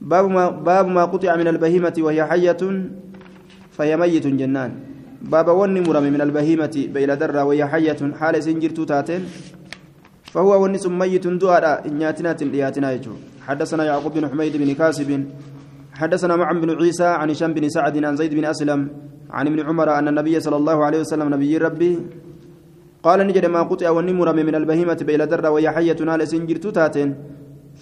[0.00, 2.62] باب ما, باب ما قطع من البهيمة وهي حية
[3.70, 4.72] فهي ميت جنان.
[5.22, 9.22] باب وني مرمي من البهيمة بين درة وهي حية حال سنجرت تاتين.
[10.32, 13.00] فهو ونس ميت دعاء نياتنا تلياتنا
[13.46, 15.10] حدثنا يعقوب بن حميد بن كاسب
[16.00, 18.80] حدثنا معن بن عيسى عن هشام بن سعد عن زيد بن أسلم
[19.30, 21.92] عن ابن عمر أن النبي صلى الله عليه وسلم نبي ربي
[23.02, 27.10] قال نجد ما قطع والنمر من البهيمة بإلى درة وهي حية نال سنجر تاتين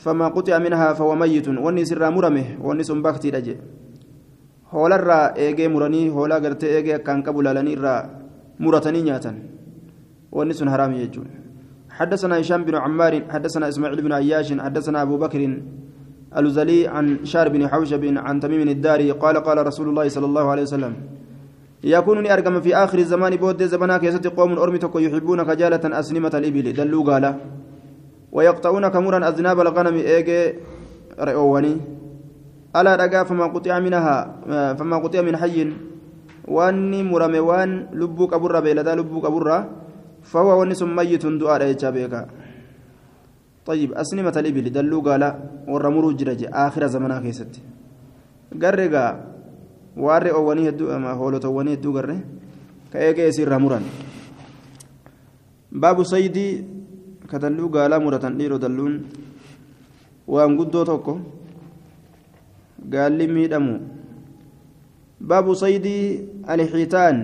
[0.02, 3.56] فما قطع منها فهو ميت وني سر مرمه وني سنبكتي رجي
[4.74, 7.96] هولا الرا إيجي مرني هولا غرتي إيجي كان قبلالني الرا
[8.64, 9.32] مرتني نياتا
[10.32, 11.28] وني سن حرام يجون.
[11.90, 15.40] حدثنا هشام بن عمار حدثنا إسماعيل بن عياش حدثنا أبو بكر
[16.36, 20.62] الزلي عن شار بن حوشب عن تميم الداري قال قال رسول الله صلى الله عليه
[20.62, 20.94] وسلم
[21.84, 26.72] يكونني أرقم في آخر الزمان بود زمانا كيست قوم ارمتك يحبون كجالة اسنمة الإبل.
[26.72, 27.34] دلوا قال
[28.32, 30.54] ويقطعون كمرا أذناب الغنم إيجي
[31.20, 31.76] رئواني.
[32.76, 34.16] ألا رقا فما قطع منها
[34.78, 35.72] فما قطع من حي.
[36.48, 39.64] واني مرمي وان لبوك ابر بيلدا لبوك ابر
[40.22, 42.26] فهو ونس ميت دعاء يجابيكا
[43.70, 45.22] طيب أسنمة الإبل دلوا قال
[45.70, 47.52] ورمروا جرج آخر زمنا كيست.
[48.62, 49.06] قرقا
[49.94, 52.10] واري أواني هدو أما هولو تواني هدو قرر
[52.90, 53.84] كأيكا يسير رمران
[55.70, 56.48] باب صيدي
[57.30, 58.94] كدلوا قال مرة ديرو دلون.
[60.26, 61.14] وأن قدو توكو.
[62.92, 63.74] قال لي ميدمو
[65.20, 65.86] باب صيد
[66.50, 67.16] الحيتان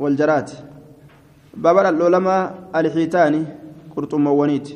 [0.00, 0.50] والجرات.
[1.64, 2.36] باب اللولما
[2.76, 3.42] الحيتاني
[3.96, 4.68] قرطم ونيت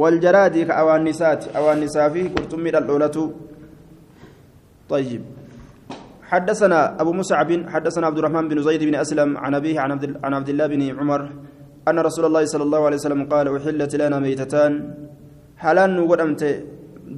[0.00, 3.16] والجراد كأوانسات أوانسا في قرطم اللولة
[4.92, 5.22] طيب
[6.30, 9.80] حدثنا أبو مصعب حدثنا عبد الرحمن بن زيد بن أسلم عن أبيه
[10.24, 11.20] عن عبد, الله بن عمر
[11.88, 14.72] أن رسول الله صلى الله عليه وسلم قال أحلت لنا ميتتان
[15.62, 16.42] حلال وقدمت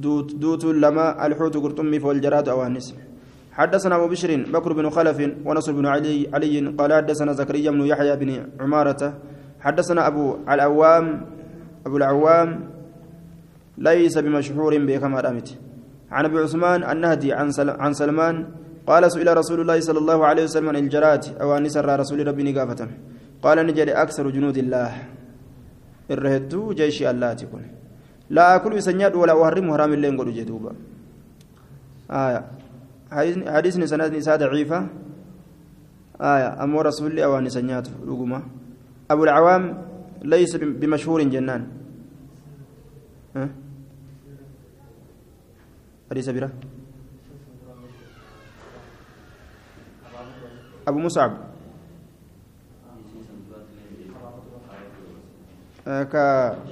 [0.03, 2.87] دوت, دوت لما الحوت قرطمي والجراد أوانس
[3.59, 5.17] حدثنا أبو بشر بكر بن خلف
[5.47, 8.29] ونصر بن علي علي قال حدثنا زكريا بن يحيى بن
[8.61, 9.01] عمارة
[9.59, 11.05] حدثنا أبو العوام
[11.85, 12.49] أبو العوام
[13.77, 15.49] ليس بمشهور بكما رأمت
[16.11, 17.33] عن أبي عثمان النهدي
[17.83, 18.35] عن سلمان
[18.87, 22.43] قال سئل رسول الله صلى الله عليه وسلم عن الجراد أو أن سر رسول ربي
[22.51, 22.87] نقافة.
[23.43, 24.91] قال نجري أكثر جنود الله.
[26.11, 27.63] الرهدو جيش الله تكون.
[28.33, 30.71] لا أكل بسنياد ولا أحرم حرام اللين قولوا جدوبا
[32.09, 32.41] آية.
[33.55, 34.79] حديث سند نساء ضعيفة.
[36.17, 36.49] آية.
[36.63, 38.39] أمو رسول الله أو أن سنيات رقما
[39.11, 39.63] أبو العوام
[40.21, 41.67] ليس بمشهور جنان.
[43.35, 43.49] أه؟
[46.09, 46.51] حديث بره
[50.87, 51.31] أبو مصعب
[55.89, 56.15] ك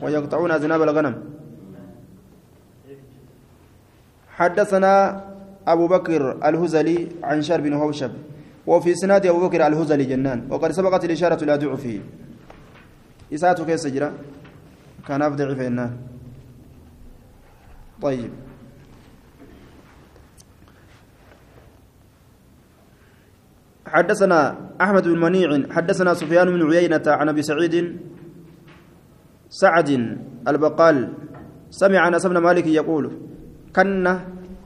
[0.01, 1.15] ويقطعون أذناب الغنم.
[4.29, 4.93] حدثنا
[5.67, 8.11] أبو بكر الهزلي عن شر بن هوشب
[8.67, 11.99] وفي سناد أبو بكر الهزلي جنان وقد سبقت الإشارة إلى ضعفه.
[13.33, 14.13] إساءته كيف سجرة
[15.07, 15.97] كان أفضع فإنه
[18.01, 18.31] طيب.
[23.87, 27.75] حدثنا أحمد بن منيع حدثنا سفيان بن عيينة عن أبي سعيد
[29.49, 29.89] سعد
[30.47, 31.13] البقال
[31.69, 33.11] سمع أنس بن مالك يقول
[33.75, 34.21] كنا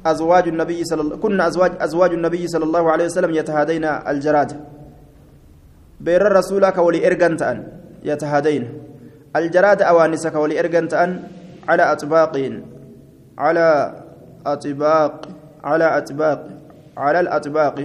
[0.06, 4.52] أزواج النبي صلى الله كنا أزواج أزواج النبي صلى الله عليه وسلم يتهادين الجراد.
[6.02, 8.64] بير الرسول كولي إرجنت أن يتهادين
[9.36, 11.24] الجراد أوانس كولي إرجنت أن
[11.68, 12.34] على أطباق
[13.38, 13.68] على
[14.46, 15.28] أطباق
[15.64, 16.48] على أطباق
[16.98, 17.76] على الأطباق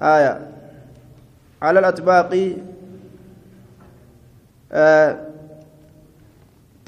[0.00, 0.34] آية
[1.62, 2.32] على الأطباق
[4.72, 5.10] آه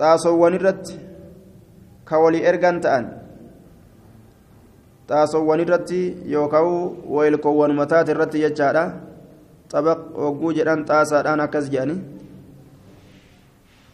[0.03, 0.99] irratti
[2.05, 3.07] ka walii ergan ta'an
[5.09, 6.67] xaasowwan irratti yookaan
[7.07, 9.12] weelkoowwan mataati irratti jechaadha
[9.73, 11.99] xabaq hogguu jedhan xaasaadhaan akkas jedhani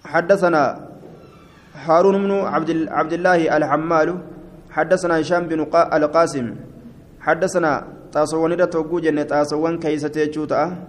[0.08, 0.62] حدثنا
[1.84, 4.08] هارون بن عبد عبد الله الحمال
[4.72, 6.46] حدثنا هشام بن القاسم
[7.20, 7.72] حدثنا
[8.08, 10.80] taasowwan keeysa jechuuta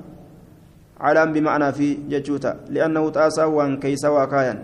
[0.95, 4.59] calaan bimacnaa fi jechuuta li'annahu xaasaa waan keeysa waa kaayan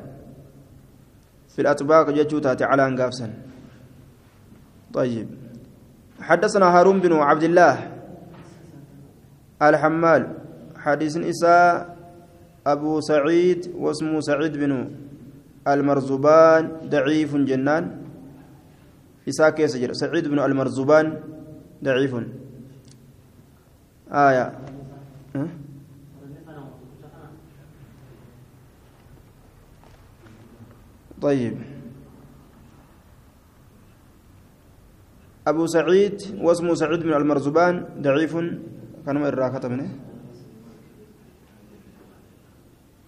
[1.56, 3.28] في الأطباق جتوتا على قافسا
[4.94, 5.28] طيب
[6.22, 7.95] حدثنا هارون بن عبد الله
[9.62, 10.22] الحمال.
[10.76, 11.98] حديث إساء
[12.68, 14.92] أبو سعيد واسمه سعيد بن
[15.68, 17.84] المرزبان ضعيف جنان.
[19.30, 21.06] إساء كيس سعيد بن المرزبان
[21.84, 22.14] ضعيف.
[24.12, 24.46] آية.
[25.36, 25.48] أه؟
[31.22, 31.58] طيب.
[35.48, 38.34] أبو سعيد واسمه سعيد بن المرزبان ضعيف.
[39.06, 39.90] كان الراكة منه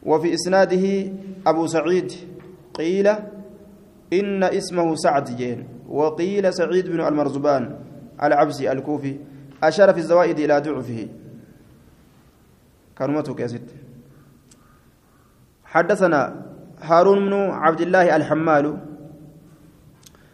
[0.04, 1.12] وفي إسناده
[1.48, 2.12] أبو سعيد
[2.74, 3.08] قيل
[4.14, 7.80] إن اسمه سعد جين وقيل سعيد بن المرزبان
[8.24, 9.18] العبسي الكوفي
[9.64, 11.08] أشار في الزوائد إلى ضعفه
[12.98, 13.72] كلمته كاسد
[15.66, 16.46] حدثنا
[16.82, 18.78] هارون بن عبد الله الحمال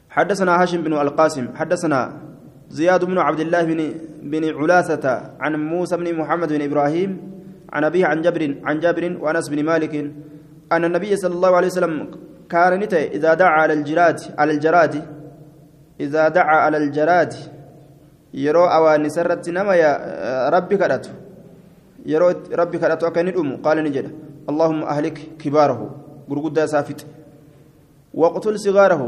[0.09, 2.21] حدثنا هاشم بن القاسم حدثنا
[2.79, 3.79] زياد بن عبد الله بن
[4.33, 5.05] بن علاثة
[5.43, 7.09] عن موسى بن محمد بن إبراهيم
[7.73, 9.93] عن أبيه عن جبر عن جابر وأنس بن مالك
[10.71, 11.93] أن النبي صلى الله عليه وسلم
[12.49, 14.93] كان نتي إذا دعا على الجراد على الجراد
[16.05, 17.33] إذا دعا على الجراد
[19.13, 19.73] sarratti nama
[20.49, 21.09] rabbi kadhatu
[22.05, 24.09] yeroo rabbi kadhatu akka inni dhumu qaala ni jedha
[24.49, 25.85] allahumma ahlik kibaarahu
[26.27, 27.05] gurguddaa isaa fixe
[28.21, 29.07] waqtul sigaarahu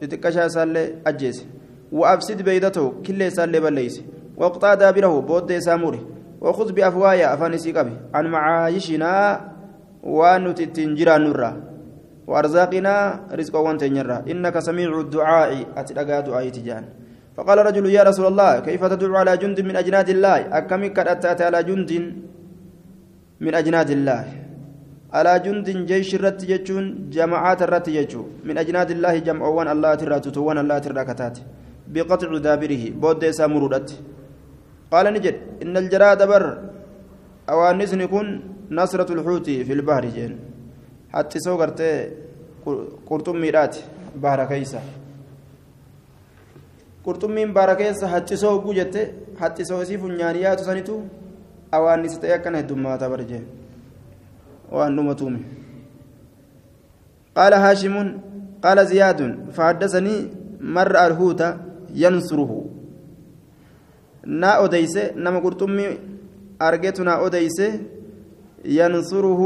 [0.00, 1.44] xixiqqashaa isaallee ajjeese
[1.92, 4.02] وأفسد بيدته كل سال بليس
[4.36, 6.02] وأقطع دابره بود ساموري.
[6.40, 9.12] وخذ بأفوايا أفاني سيقبي عن معايشنا
[10.04, 11.50] ونتتنجرا نورا.
[12.26, 12.94] وأرزاقنا
[13.32, 16.84] رزق وانتنجرا إنك سميع الدعاء أتلقى دعاء تجان.
[17.36, 21.62] فقال رجل يا رسول الله كيف تدعو على جند من أجناد الله؟ أكمل كرأت على
[21.62, 21.90] جند
[23.40, 24.24] من أجناد الله.
[25.12, 27.88] على جند جيش الرت يجون جماعات الرت
[28.44, 31.36] من أجناد الله جمعوان الله ترى تتوان الله ترى كتات.
[31.93, 33.89] بقطع دابره بود سامرودت
[34.91, 36.45] قال نجد إن الجراد بر
[37.49, 38.27] أوانس نكون
[38.71, 40.33] نصرة الحوت في البحر جين
[41.13, 41.81] حتى سوغرت
[43.09, 43.75] قرطم ميرات
[44.23, 44.81] بحر كيسا
[47.05, 49.01] qurxummiin baara keessa haccisoo hogguu jette
[49.39, 50.97] haccisoo isii funyaaniyaatu sanitu
[51.77, 53.41] awaannis ta'e akkana heddummaata barjee
[54.71, 55.41] وأن نمتومي
[57.37, 57.95] قال هاشم
[58.63, 59.19] قال زياد
[59.55, 60.15] فحدثني
[60.61, 60.95] مر
[61.96, 62.64] الهوت ينصره.
[64.26, 65.98] نا أديسه نما قرطمي
[66.62, 67.80] أرجت نا أديسه
[68.64, 69.42] ينصره.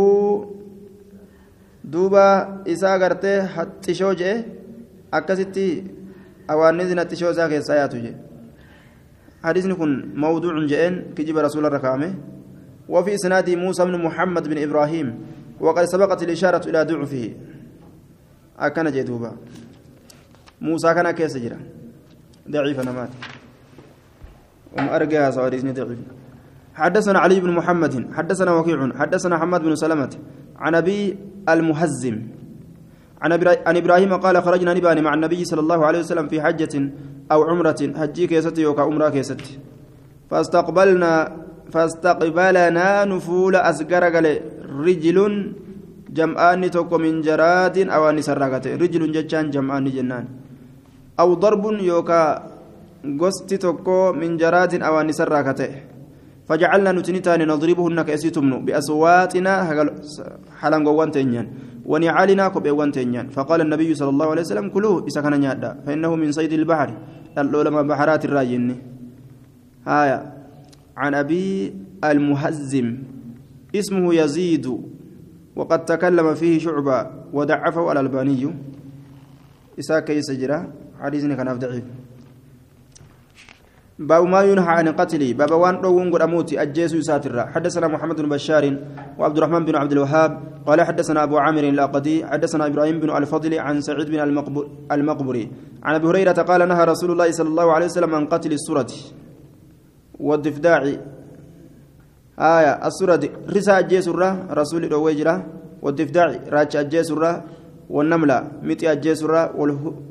[1.84, 4.42] دوبا إسا غرتي حتشو جئ
[5.14, 5.84] أكستي
[6.50, 8.14] أوانزن حتشو ساكي ساياتو جئ
[9.44, 12.14] حديثني كن موضوع جئن كجب رسول الركامه
[12.88, 15.08] وفي إسناد موسى بن محمد بن إبراهيم
[15.60, 17.34] وقد سبقت الإشارة إلى ضعفه.
[18.58, 19.36] أكن جدوبا
[20.60, 21.58] موسى كان كيس جرا.
[22.50, 23.10] ضعيف نمات
[24.74, 26.00] وم أرجع سواريزني ضعيف.
[26.74, 30.12] حدثنا علي بن محمد حدثنا وكيع حدثنا حماد بن سلمة
[30.58, 31.00] عن أبي
[31.48, 32.16] المهزم.
[33.66, 36.74] عن إبراهيم قال خرجنا نبان مع النبي صلى الله عليه وسلم في حجة
[37.32, 39.58] أو عمرة حجي كيستي وكا عمرة كيستي
[40.30, 41.12] فاستقبلنا
[41.72, 44.02] فاستقبلنا نفول أسقر
[44.86, 45.16] رجل
[46.16, 50.26] جمعان توكو من جراد أو نسرقت رجل جتان جمعان جنان.
[51.20, 52.22] أو ضرب يوكا
[53.20, 55.60] قست توكو من جراد أو نسرقت
[56.48, 59.52] فجعلنا نتنتان نضربهن كأسيتمن بأصواتنا
[60.60, 61.46] حلنقوان تنين.
[61.90, 63.26] ونعالنا كبيوان تنين.
[63.30, 65.70] فقال النبي صلى الله عليه وسلم كلوه إذا كان نيادا.
[65.86, 66.90] فإنه من صيد البحر.
[67.38, 68.66] العلماء بحرات الراجن
[69.86, 70.18] آية
[70.96, 72.86] عن أبي المهزم.
[73.74, 74.66] اسمه يزيد.
[75.56, 76.98] وقد تكلم فيه شعبة.
[77.32, 78.42] ودعفه الألباني.
[79.78, 80.58] إساء كيس جرا
[81.00, 81.84] حديثنا كان ضعيف
[84.00, 88.28] باب ما ينهى عن قتله باب وان روون قد أموتي أجيسو ساترا حدثنا محمد بن
[88.28, 88.64] بشار
[89.18, 90.30] وعبد الرحمن بن عبد الوهاب
[90.66, 94.20] قال حدثنا أبو عامر الأقدي حدثنا إبراهيم بن الفضل عن سعيد بن
[94.92, 95.44] المقبري
[95.82, 98.92] عن أبي هريرة قال نهى رسول الله صلى الله عليه وسلم عن قتل السورة
[100.20, 100.82] والضفداع
[102.38, 103.20] آية السورة
[103.56, 105.34] رسا أجيسرا رسول الوجرة
[105.82, 107.32] والضفداع راج أجيسرا
[107.89, 108.37] والنملة
[108.67, 109.41] متي أجيسرا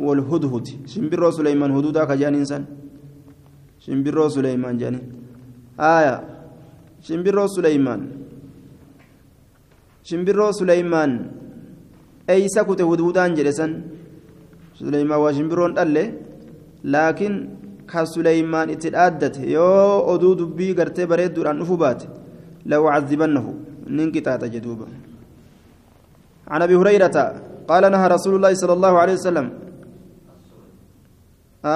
[0.06, 2.64] والهدهد شمبر سليمان هدودا كجان إنسان
[3.84, 5.00] shimbirroo suleymaan jedhani
[5.76, 6.14] aya
[7.06, 8.00] shimbirroo suleymaan
[10.08, 11.12] shimbirroo suleymaan
[12.34, 13.72] eeysa kute hudhudaan jedhe san
[14.78, 16.04] suleymaan waa shimbirroon dhalle
[16.94, 17.34] laakiin
[17.90, 22.06] ka suleymaan itti dhaaddate yoo oduu dubbii gartee bareedduudhaan dhufu baate
[22.70, 23.50] la'ucadibannahu
[23.96, 24.86] nin qixaaxa jedhuuba
[26.52, 27.16] عن ابي هريره
[27.69, 29.45] قال نهى رسول الله صلى الله عليه وسلم.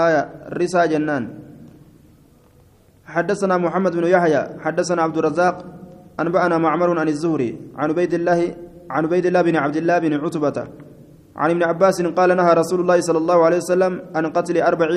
[0.05, 0.21] آية
[0.59, 1.23] رسا جنان.
[3.13, 5.55] حدثنا محمد بن يحيى حدثنا عبد الرزاق
[6.21, 8.39] أنبأنا معمر عن الزهري عن عبيد الله
[8.89, 10.57] عن عبيد الله بن عبد الله بن عتبة
[11.41, 14.89] عن ابن عباس قال نهى رسول الله صلى الله عليه وسلم عن قتل أربع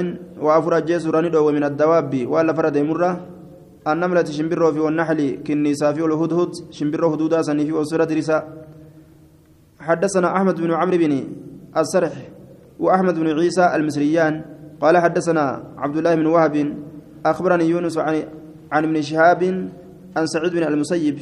[0.44, 3.10] وأفر الجيس رندو من الدواب ولا فرد مرة
[3.92, 8.42] النملة شمبرو في والنحل كنيسا في والهدهد شمبرو هدودا سني في وسورة رساء
[9.88, 11.12] حدثنا أحمد بن عمرو بن
[11.76, 12.14] السرح
[12.82, 14.34] وأحمد بن عيسى المصريان
[14.82, 15.44] قال حدثنا
[15.78, 16.54] عبد الله بن وهب
[17.26, 18.14] أخبرني يونس عن
[18.72, 19.42] عن ابن شهاب
[20.16, 21.18] عن سعيد بن المسيب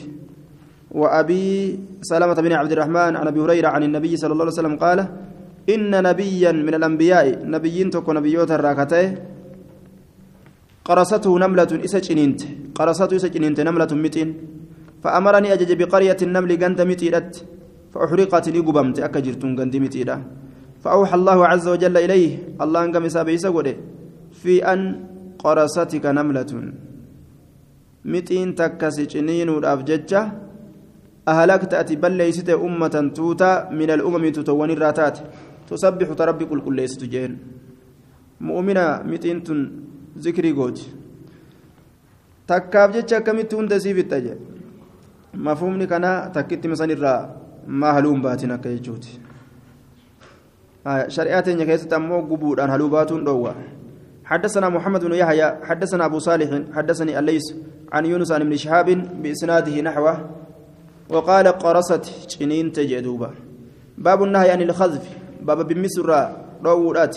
[0.91, 4.99] وأبي سلمة بن عبد الرحمن عن أبي هريرة عن النبي صلى الله عليه وسلم قال
[5.75, 9.11] إن نبيا من الأنبياء نبيين تكو نبيوت الراكتين
[10.85, 12.41] قرصته نملة إسجنينت
[12.79, 14.29] قرصته إسجنينت نملة متين
[15.03, 17.33] فأمرني أجج بقرية النمل جند متيرت
[17.95, 20.17] فأحرقت لي قبمت أكجرتون جند متيرة
[20.83, 23.39] فأوحى الله عز وجل إليه الله أنقم سابي
[24.43, 24.81] في أن
[25.39, 26.53] قرصتك نملة.
[28.05, 28.55] متين
[29.13, 30.23] جنينودhaaf jecha
[31.25, 35.19] أهلكت أتي بل ليست أمة توتا من الأمم تتوان الراتات
[35.71, 37.39] تسبح تربي كل كل ليست جين.
[38.41, 39.41] مؤمنة متين
[40.19, 40.79] ذكري قوت.
[42.49, 44.37] تكاف jecha akkamitti hunda siif itta je
[45.33, 46.69] mafhumni kana takkitti
[47.65, 49.21] irraa maa haluun baatin akka jechuuti.
[50.85, 53.55] Shari'aa teenya keessatti ammoo gubuudhaan haluu baatuun dhoowwa.
[54.25, 57.45] حدثنا محمد بن يحيى حدثنا أبو صالح حدثني الليث
[57.93, 58.89] عن يونس عن ابن شهاب
[59.23, 60.31] بإسناده نحوه
[61.09, 62.05] وقال قرصت
[62.41, 63.31] جنين تجدوبا
[63.99, 65.05] باب النهي عن الخذف
[65.43, 66.09] باب بمسر
[66.65, 67.17] روورات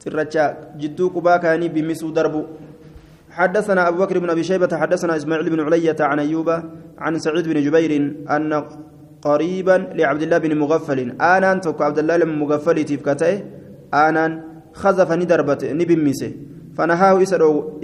[0.00, 2.42] ترجع جدو قبا كاني بمسو دربو
[3.30, 6.48] حدثنا أبو بكر بن أبي شيبة حدثنا إسماعيل بن علية عن أيوب
[6.98, 7.92] عن سعيد بن جبير
[8.30, 8.64] أن
[9.22, 10.98] قريبا لعبد الله بن مغفل.
[11.20, 13.42] آنان توك عبد الله بن مغفل تفكته
[13.94, 14.42] آنان
[14.72, 16.32] خذف ندربت نبمسه
[16.76, 17.22] فنهاه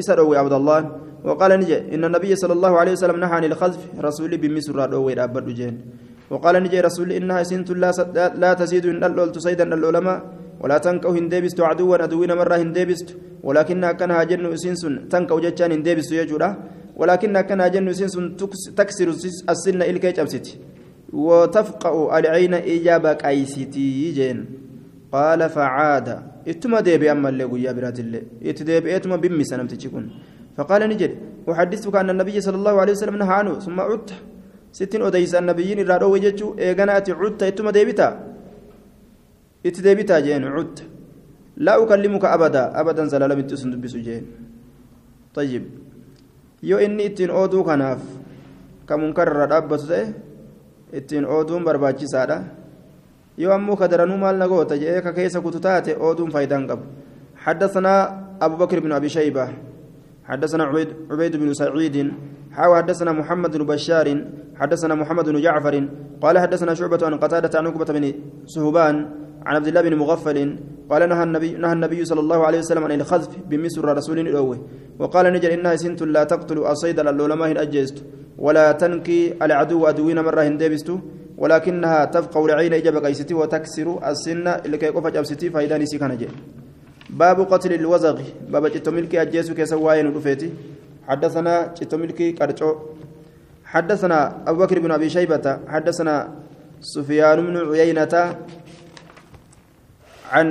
[0.01, 0.81] إسرو عبد الله.
[1.25, 5.49] وقال نجي إن النبي صلى الله عليه وسلم نهى عن الخذف رسول بمسر روي أبد
[5.55, 5.75] جين.
[6.31, 7.91] وقال نجي رسول إنها سنت لا,
[8.35, 10.19] لا تزيد إن الأول تصيدا العلماء
[10.61, 13.09] ولا تنكو هندبست عدوا عدوين مرة هندبست.
[13.43, 16.51] ولكنها كانها جن سنس تنكو جتان هندبست يجورا.
[16.97, 18.15] ولكنها كانها جن سنس
[18.77, 19.09] تكسر
[19.53, 20.47] السن إلكي جبست.
[21.13, 24.39] وتفقأ العين إجابة أيستي جين
[25.13, 26.09] قال فعاد
[26.49, 30.05] اتما ديبي أما اللي قويا برات اللي اتديبي اتما بمي سنمتشكون
[30.57, 31.13] فقال نجد
[31.51, 34.13] أحدثك أن النبي صلى الله عليه وسلم نهى عنه ثم عدت
[34.73, 38.15] irraa dhoowwe jechuu eegana ati cutta ittuma deebitaa
[39.69, 40.83] itti deebitaa jeen cutta
[41.57, 44.25] laa ukallimuka abadaa abadan salaalamitti sun dubbisu jeen
[45.35, 45.65] طيب
[46.63, 48.01] inni ittiin ooduu kanaaf
[48.87, 50.32] ka munkarra dhaabbatu ta'e
[50.93, 52.43] ittiin ooduun barbaachisaadha.
[53.39, 56.85] Yoo ammoo ka daranuu maal na goota jedhee ka keessa kutu taate ooduun faayidaan qabu
[57.43, 57.95] حدثنا
[58.43, 59.49] أبو بكر بن أبي شيبة
[60.25, 62.13] حدثنا عبيد, عبيد بن سعيد
[62.53, 64.25] حاوى حدثنا محمد بن بشار
[64.57, 65.89] حدثنا محمد بن جعفر
[66.23, 68.05] قال حدثنا شعبة عن قتادة عن عقبة بن
[68.47, 68.97] سهبان
[69.47, 70.39] عن عبد الله بن مغفل
[70.93, 74.59] قال نهى النبي نهى النبي صلى الله عليه وسلم عن الخذف بمسر رسول الأوه
[75.01, 78.05] وقال نجل إنها سنت لا تقتل الصيد لولا أجيست
[78.39, 80.89] ولا تنكي العدو أدوين مرة هندبست
[81.39, 86.13] ولكنها تفقع العين إجابة قيستي وتكسر السن اللي كي قفج أبستي فإذا نسي كان
[87.11, 88.19] باب قتل الوزغ.
[88.53, 90.51] باب جتملكي أجيسو كيسواين رفيتي
[91.09, 92.71] حدثنا جتملكي كرجو
[93.65, 94.19] حدثنا
[94.49, 95.47] أبو بكر بن أبي شيبة.
[95.69, 96.17] حدثنا
[96.81, 98.15] سفيان بن عيينة
[100.33, 100.49] عن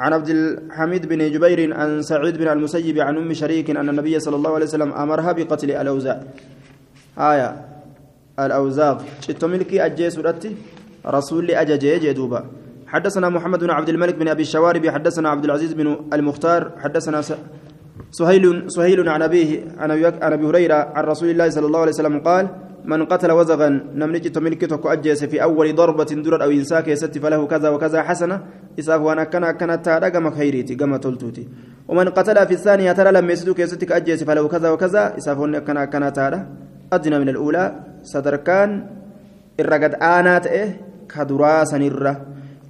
[0.00, 4.36] عن عبد الحميد بن جبير عن سعيد بن المسيب عن أم شريك أن النبي صلى
[4.36, 6.20] الله عليه وسلم أمرها بقتل الأوزاع.
[7.18, 7.76] آية.
[8.38, 10.20] الاوزاغ شتو ملكي أجيس
[11.06, 12.44] رسول أججي جدوبا
[12.86, 17.20] حدثنا محمد بن عبد الملك بن أبي الشوارب حدثنا عبد العزيز بن المختار حدثنا
[18.10, 19.90] سهيل سهيل عن أبيه عن
[20.32, 22.48] أبي هريرة عن رسول الله صلى الله عليه وسلم قال
[22.86, 27.46] من قتل وزغا نمني تملك تكو أجيس في أول ضربة درر أو إنساك يست فله
[27.46, 28.36] كذا وكذا حسنة
[28.78, 31.48] إساف وأنا كان كانت تارا كما خيريتي كما تلتوتي
[31.88, 35.84] ومن قتل في الثانية ترى لم يسدوك يستك أجيس فله كذا وكذا إساف وأنا كان
[35.84, 36.46] كانت تارا
[36.92, 37.64] أدنى من الأولى
[38.02, 38.86] صدركان
[39.60, 40.80] الرقد آنات إيه
[41.14, 42.14] كدرا سنرة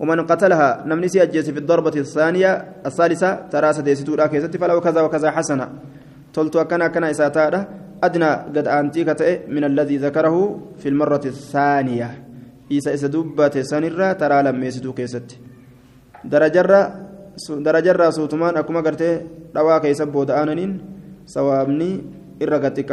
[0.00, 5.68] ومن قتلها نمنسي أجيس في الضربة الثانية الثالثة ترى سديستو راكيست فله كذا وكذا حسنة.
[6.34, 7.60] تلتو كان كان إساتارا
[8.02, 9.08] أدنى قد أنتيك
[9.48, 12.10] من الذي ذكره في المرة الثانية.
[12.72, 15.38] إيسا إسا دبت سنرة ترى لم يسدو كيست.
[16.24, 16.80] درجرة
[17.50, 19.20] درجرة سوتمان أكما قرتي
[19.56, 20.80] رواك يسبو دآنين
[21.26, 21.90] سوابني
[22.42, 22.90] إرقتك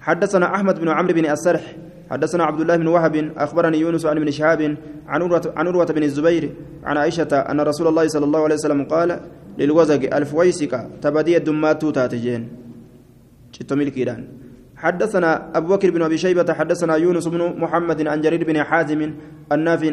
[0.00, 1.76] حدثنا أحمد بن عمرو بن السرح
[2.10, 4.76] حدثنا عبد الله بن وهب أخبرني يونس عن ابن شهاب
[5.08, 5.22] عن
[5.56, 6.52] عن عروة بن الزبير
[6.84, 9.20] عن عائشة أن رسول الله صلى الله عليه وسلم قال
[9.58, 12.48] للوزق الفويسك تبدي الدمات تاتجين
[13.54, 14.20] شتو ملكيدان
[14.76, 19.00] حدثنا أبو بكر بن أبي شيبة حدثنا يونس بن محمد عن جرير بن حازم
[19.52, 19.90] النافع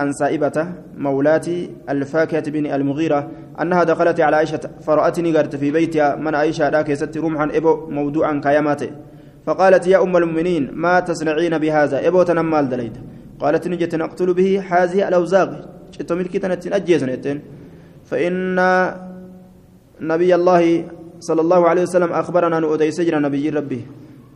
[0.00, 0.56] عن سائبة,
[0.96, 1.46] مولاة
[1.90, 3.20] الفاكهة بن المغيرة
[3.60, 8.40] أنها دخلت على عائشة فرأتني قرت في بيتها من عائشة ذاك ست رمحا إبو موضوعا
[8.44, 8.82] كيامات
[9.46, 12.96] فقالت يا أم المؤمنين ما تصنعين بهذا؟ إبو تنمال دليد
[13.40, 15.50] قالت نجت نقتل به هذه الأوزاغ
[15.90, 17.40] شتو ملكي تنتين
[18.04, 18.56] فإن
[20.00, 20.84] نبي الله
[21.22, 23.80] صلى الله عليه وسلم أخبرنا أن أدي سجن نبي ربي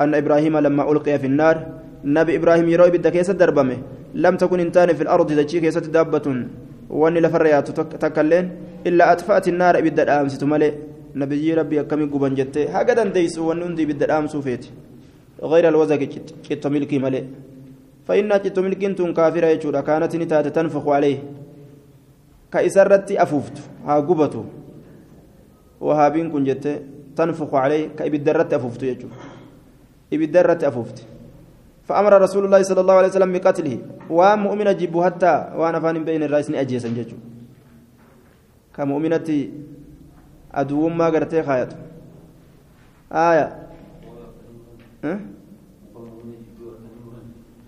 [0.01, 1.57] أن إبراهيم لما ألقي في النار
[2.05, 3.79] نبي إبراهيم يروي بالدكيسة دربمه
[4.15, 6.27] لم تكن إنتان في الأرض تجي كيسة دابة.
[6.91, 7.67] وأني لفريات
[8.03, 8.45] تكلين.
[8.87, 10.71] إلا أطفأت النار إبدا الأمس تملي.
[11.15, 12.63] نبي ربي كم يقبن جتة.
[12.71, 14.65] هكذا ديس ونندي بدا الأمس فيت
[15.43, 16.01] غير الوزق
[16.47, 17.23] جت ملكي ملي.
[18.07, 21.19] فإن جت ملكي تون كافرة يجورا كانت نتات تنفخ عليه.
[22.53, 23.57] كإسرت أفوفت.
[23.87, 24.45] ها قبته
[25.81, 26.83] وهابين كن جت
[27.17, 29.09] تنفخ عليه كإبدرت أفوفت يجو
[30.13, 30.99] إبدرت أفوفت
[31.87, 33.75] فأمر رسول الله صلى الله عليه وسلم بقتله.
[34.11, 37.17] ومؤمن جب حتى وأنا فان بين الرئيس أجيسا ججو
[38.75, 39.29] كمؤمنة
[40.55, 41.73] أدوم ما قرتي خايت.
[43.13, 43.47] آية.
[45.05, 45.19] أه؟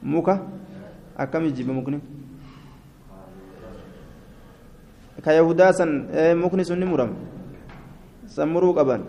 [0.02, 0.40] muka
[1.18, 2.00] akkam jibba mukni
[5.22, 6.80] ka yahudaa san mukni sun
[8.28, 9.02] سمروا قبان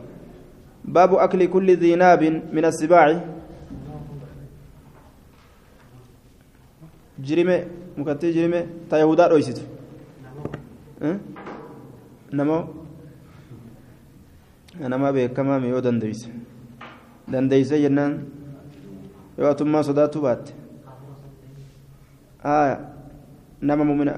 [0.86, 2.24] باب أكل كل ذي ناب
[2.56, 3.08] من السباع.
[7.20, 7.58] جريمة
[8.00, 8.90] مكتي جريمة.
[8.90, 9.60] تيهودا رويسيت
[12.34, 12.60] نمو.
[14.82, 16.22] أنا ما بيك كما ميو دنديس.
[17.28, 18.14] دنديس جنان.
[19.40, 20.52] yoo atummaa sodaatu baatte
[23.62, 24.14] nama mu'mina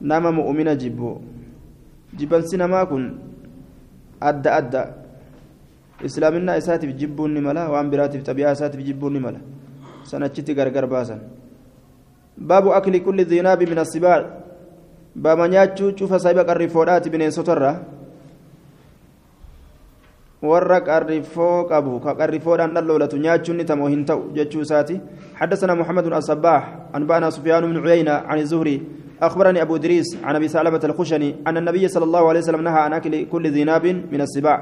[0.00, 1.22] nama mu'mina jibbu
[2.14, 3.18] jibbansi namaa kun
[4.30, 4.82] adda adda
[6.08, 9.40] islaaminaa isaatiif jibbuun ni mala waan biraatiif xabi'aa isaatiif jibbuun ni mala
[10.10, 11.20] sanachitti gargar baasan
[12.38, 14.24] baabu akli kulli zinaabi min assibaac
[15.14, 17.76] baama nyaachuu cufa saahiba qarrifoodhaati bineensotarraa
[20.42, 25.00] warra qarrifoo qabu ka qarrifoodhaan dhalloolatu nyaachuun ni tamoo hin ta'u jechuu isaati
[25.34, 26.62] حدثنا محمد بن الصباح
[26.94, 28.76] أنبأنا سفيان بن عيينة عن الزهري
[29.26, 32.92] أخبرني أبو دريس عن أبي سلمة الخشني أن النبي صلى الله عليه وسلم نهى عن
[32.92, 34.58] أكل كل ذي ناب من السباع.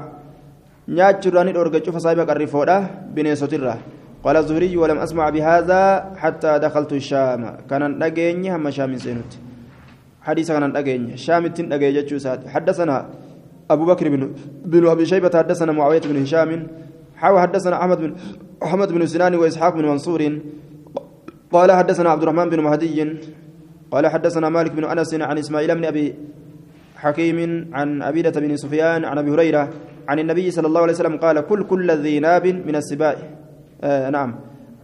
[0.87, 2.83] ni dhorga cufa saahiba qarrifoodha
[3.15, 3.77] bineensotirra
[4.23, 7.67] قال الزهري ولم أسمع بهذا حتى دخلت الشام.
[7.69, 9.31] كان نجيني هم شام سينوت.
[10.21, 11.17] حديث كان نجيني.
[11.17, 11.67] شام تن
[12.47, 13.09] حدثنا
[13.69, 14.31] أبو بكر بن
[14.65, 16.67] بن أبي شيبة حدثنا معاوية بن هشام
[17.15, 18.15] حاو حدثنا أحمد بن
[18.63, 20.39] أحمد بن سنان وإسحاق بن منصور.
[21.51, 22.97] قال حدثنا عبد الرحمن بن مهدي.
[23.93, 26.15] قال حدثنا مالك بن أنس عن إسماعيل بن أبي
[26.97, 29.69] حكيم عن أبيدة بن سفيان عن أبي هريرة
[30.09, 33.15] عن النبي صلى الله عليه وسلم قال كل كل ذي ناب من السباع.
[33.83, 34.35] آه نعم.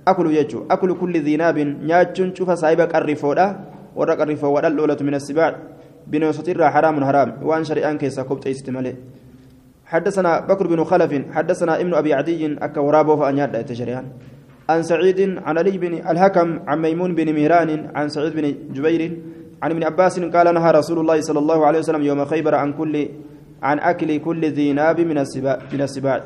[0.08, 0.66] أكل يجو.
[0.72, 2.36] أكل كل ذي ناب نياتشون.
[2.36, 3.46] شوف صاحبك الرفودة
[3.96, 5.56] ورق الرفودة الأولى من السباع.
[6.08, 7.30] بنوستر حرام حرام.
[7.42, 8.96] وأن شريان كيسا كبت استمالي
[9.86, 11.12] حدثنا بكر بن خلف.
[11.34, 12.58] حدثنا ابن أبي عدي.
[12.62, 14.06] أكا ورابه فأنياد تشريان
[14.70, 18.46] عن سعيد عن علي بن الحكم عن ميمون بن مهران عن سعيد بن
[18.76, 19.02] جبير
[19.64, 22.94] عن ابن عباس قال نهى رسول الله صلى الله عليه وسلم يوم خيبر عن كل
[23.64, 26.20] عن أكل كل ذي ناب من السباع من السباع.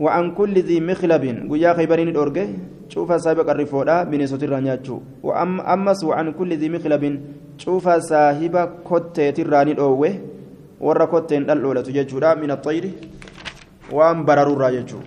[0.00, 2.46] وعن كل ذي مخلب ويا خيبرين الأورجي
[2.88, 4.96] شوف سابق الرفودا من ستر نياتشو
[5.26, 7.04] وأم أمس وعن كل ذي مخلب
[7.58, 8.54] شوف صاحب
[8.88, 10.12] كتة تراني الأوه
[10.80, 12.84] ورا كتة الأولى تججودا من الطير.
[13.92, 15.00] وأم برروا راججو.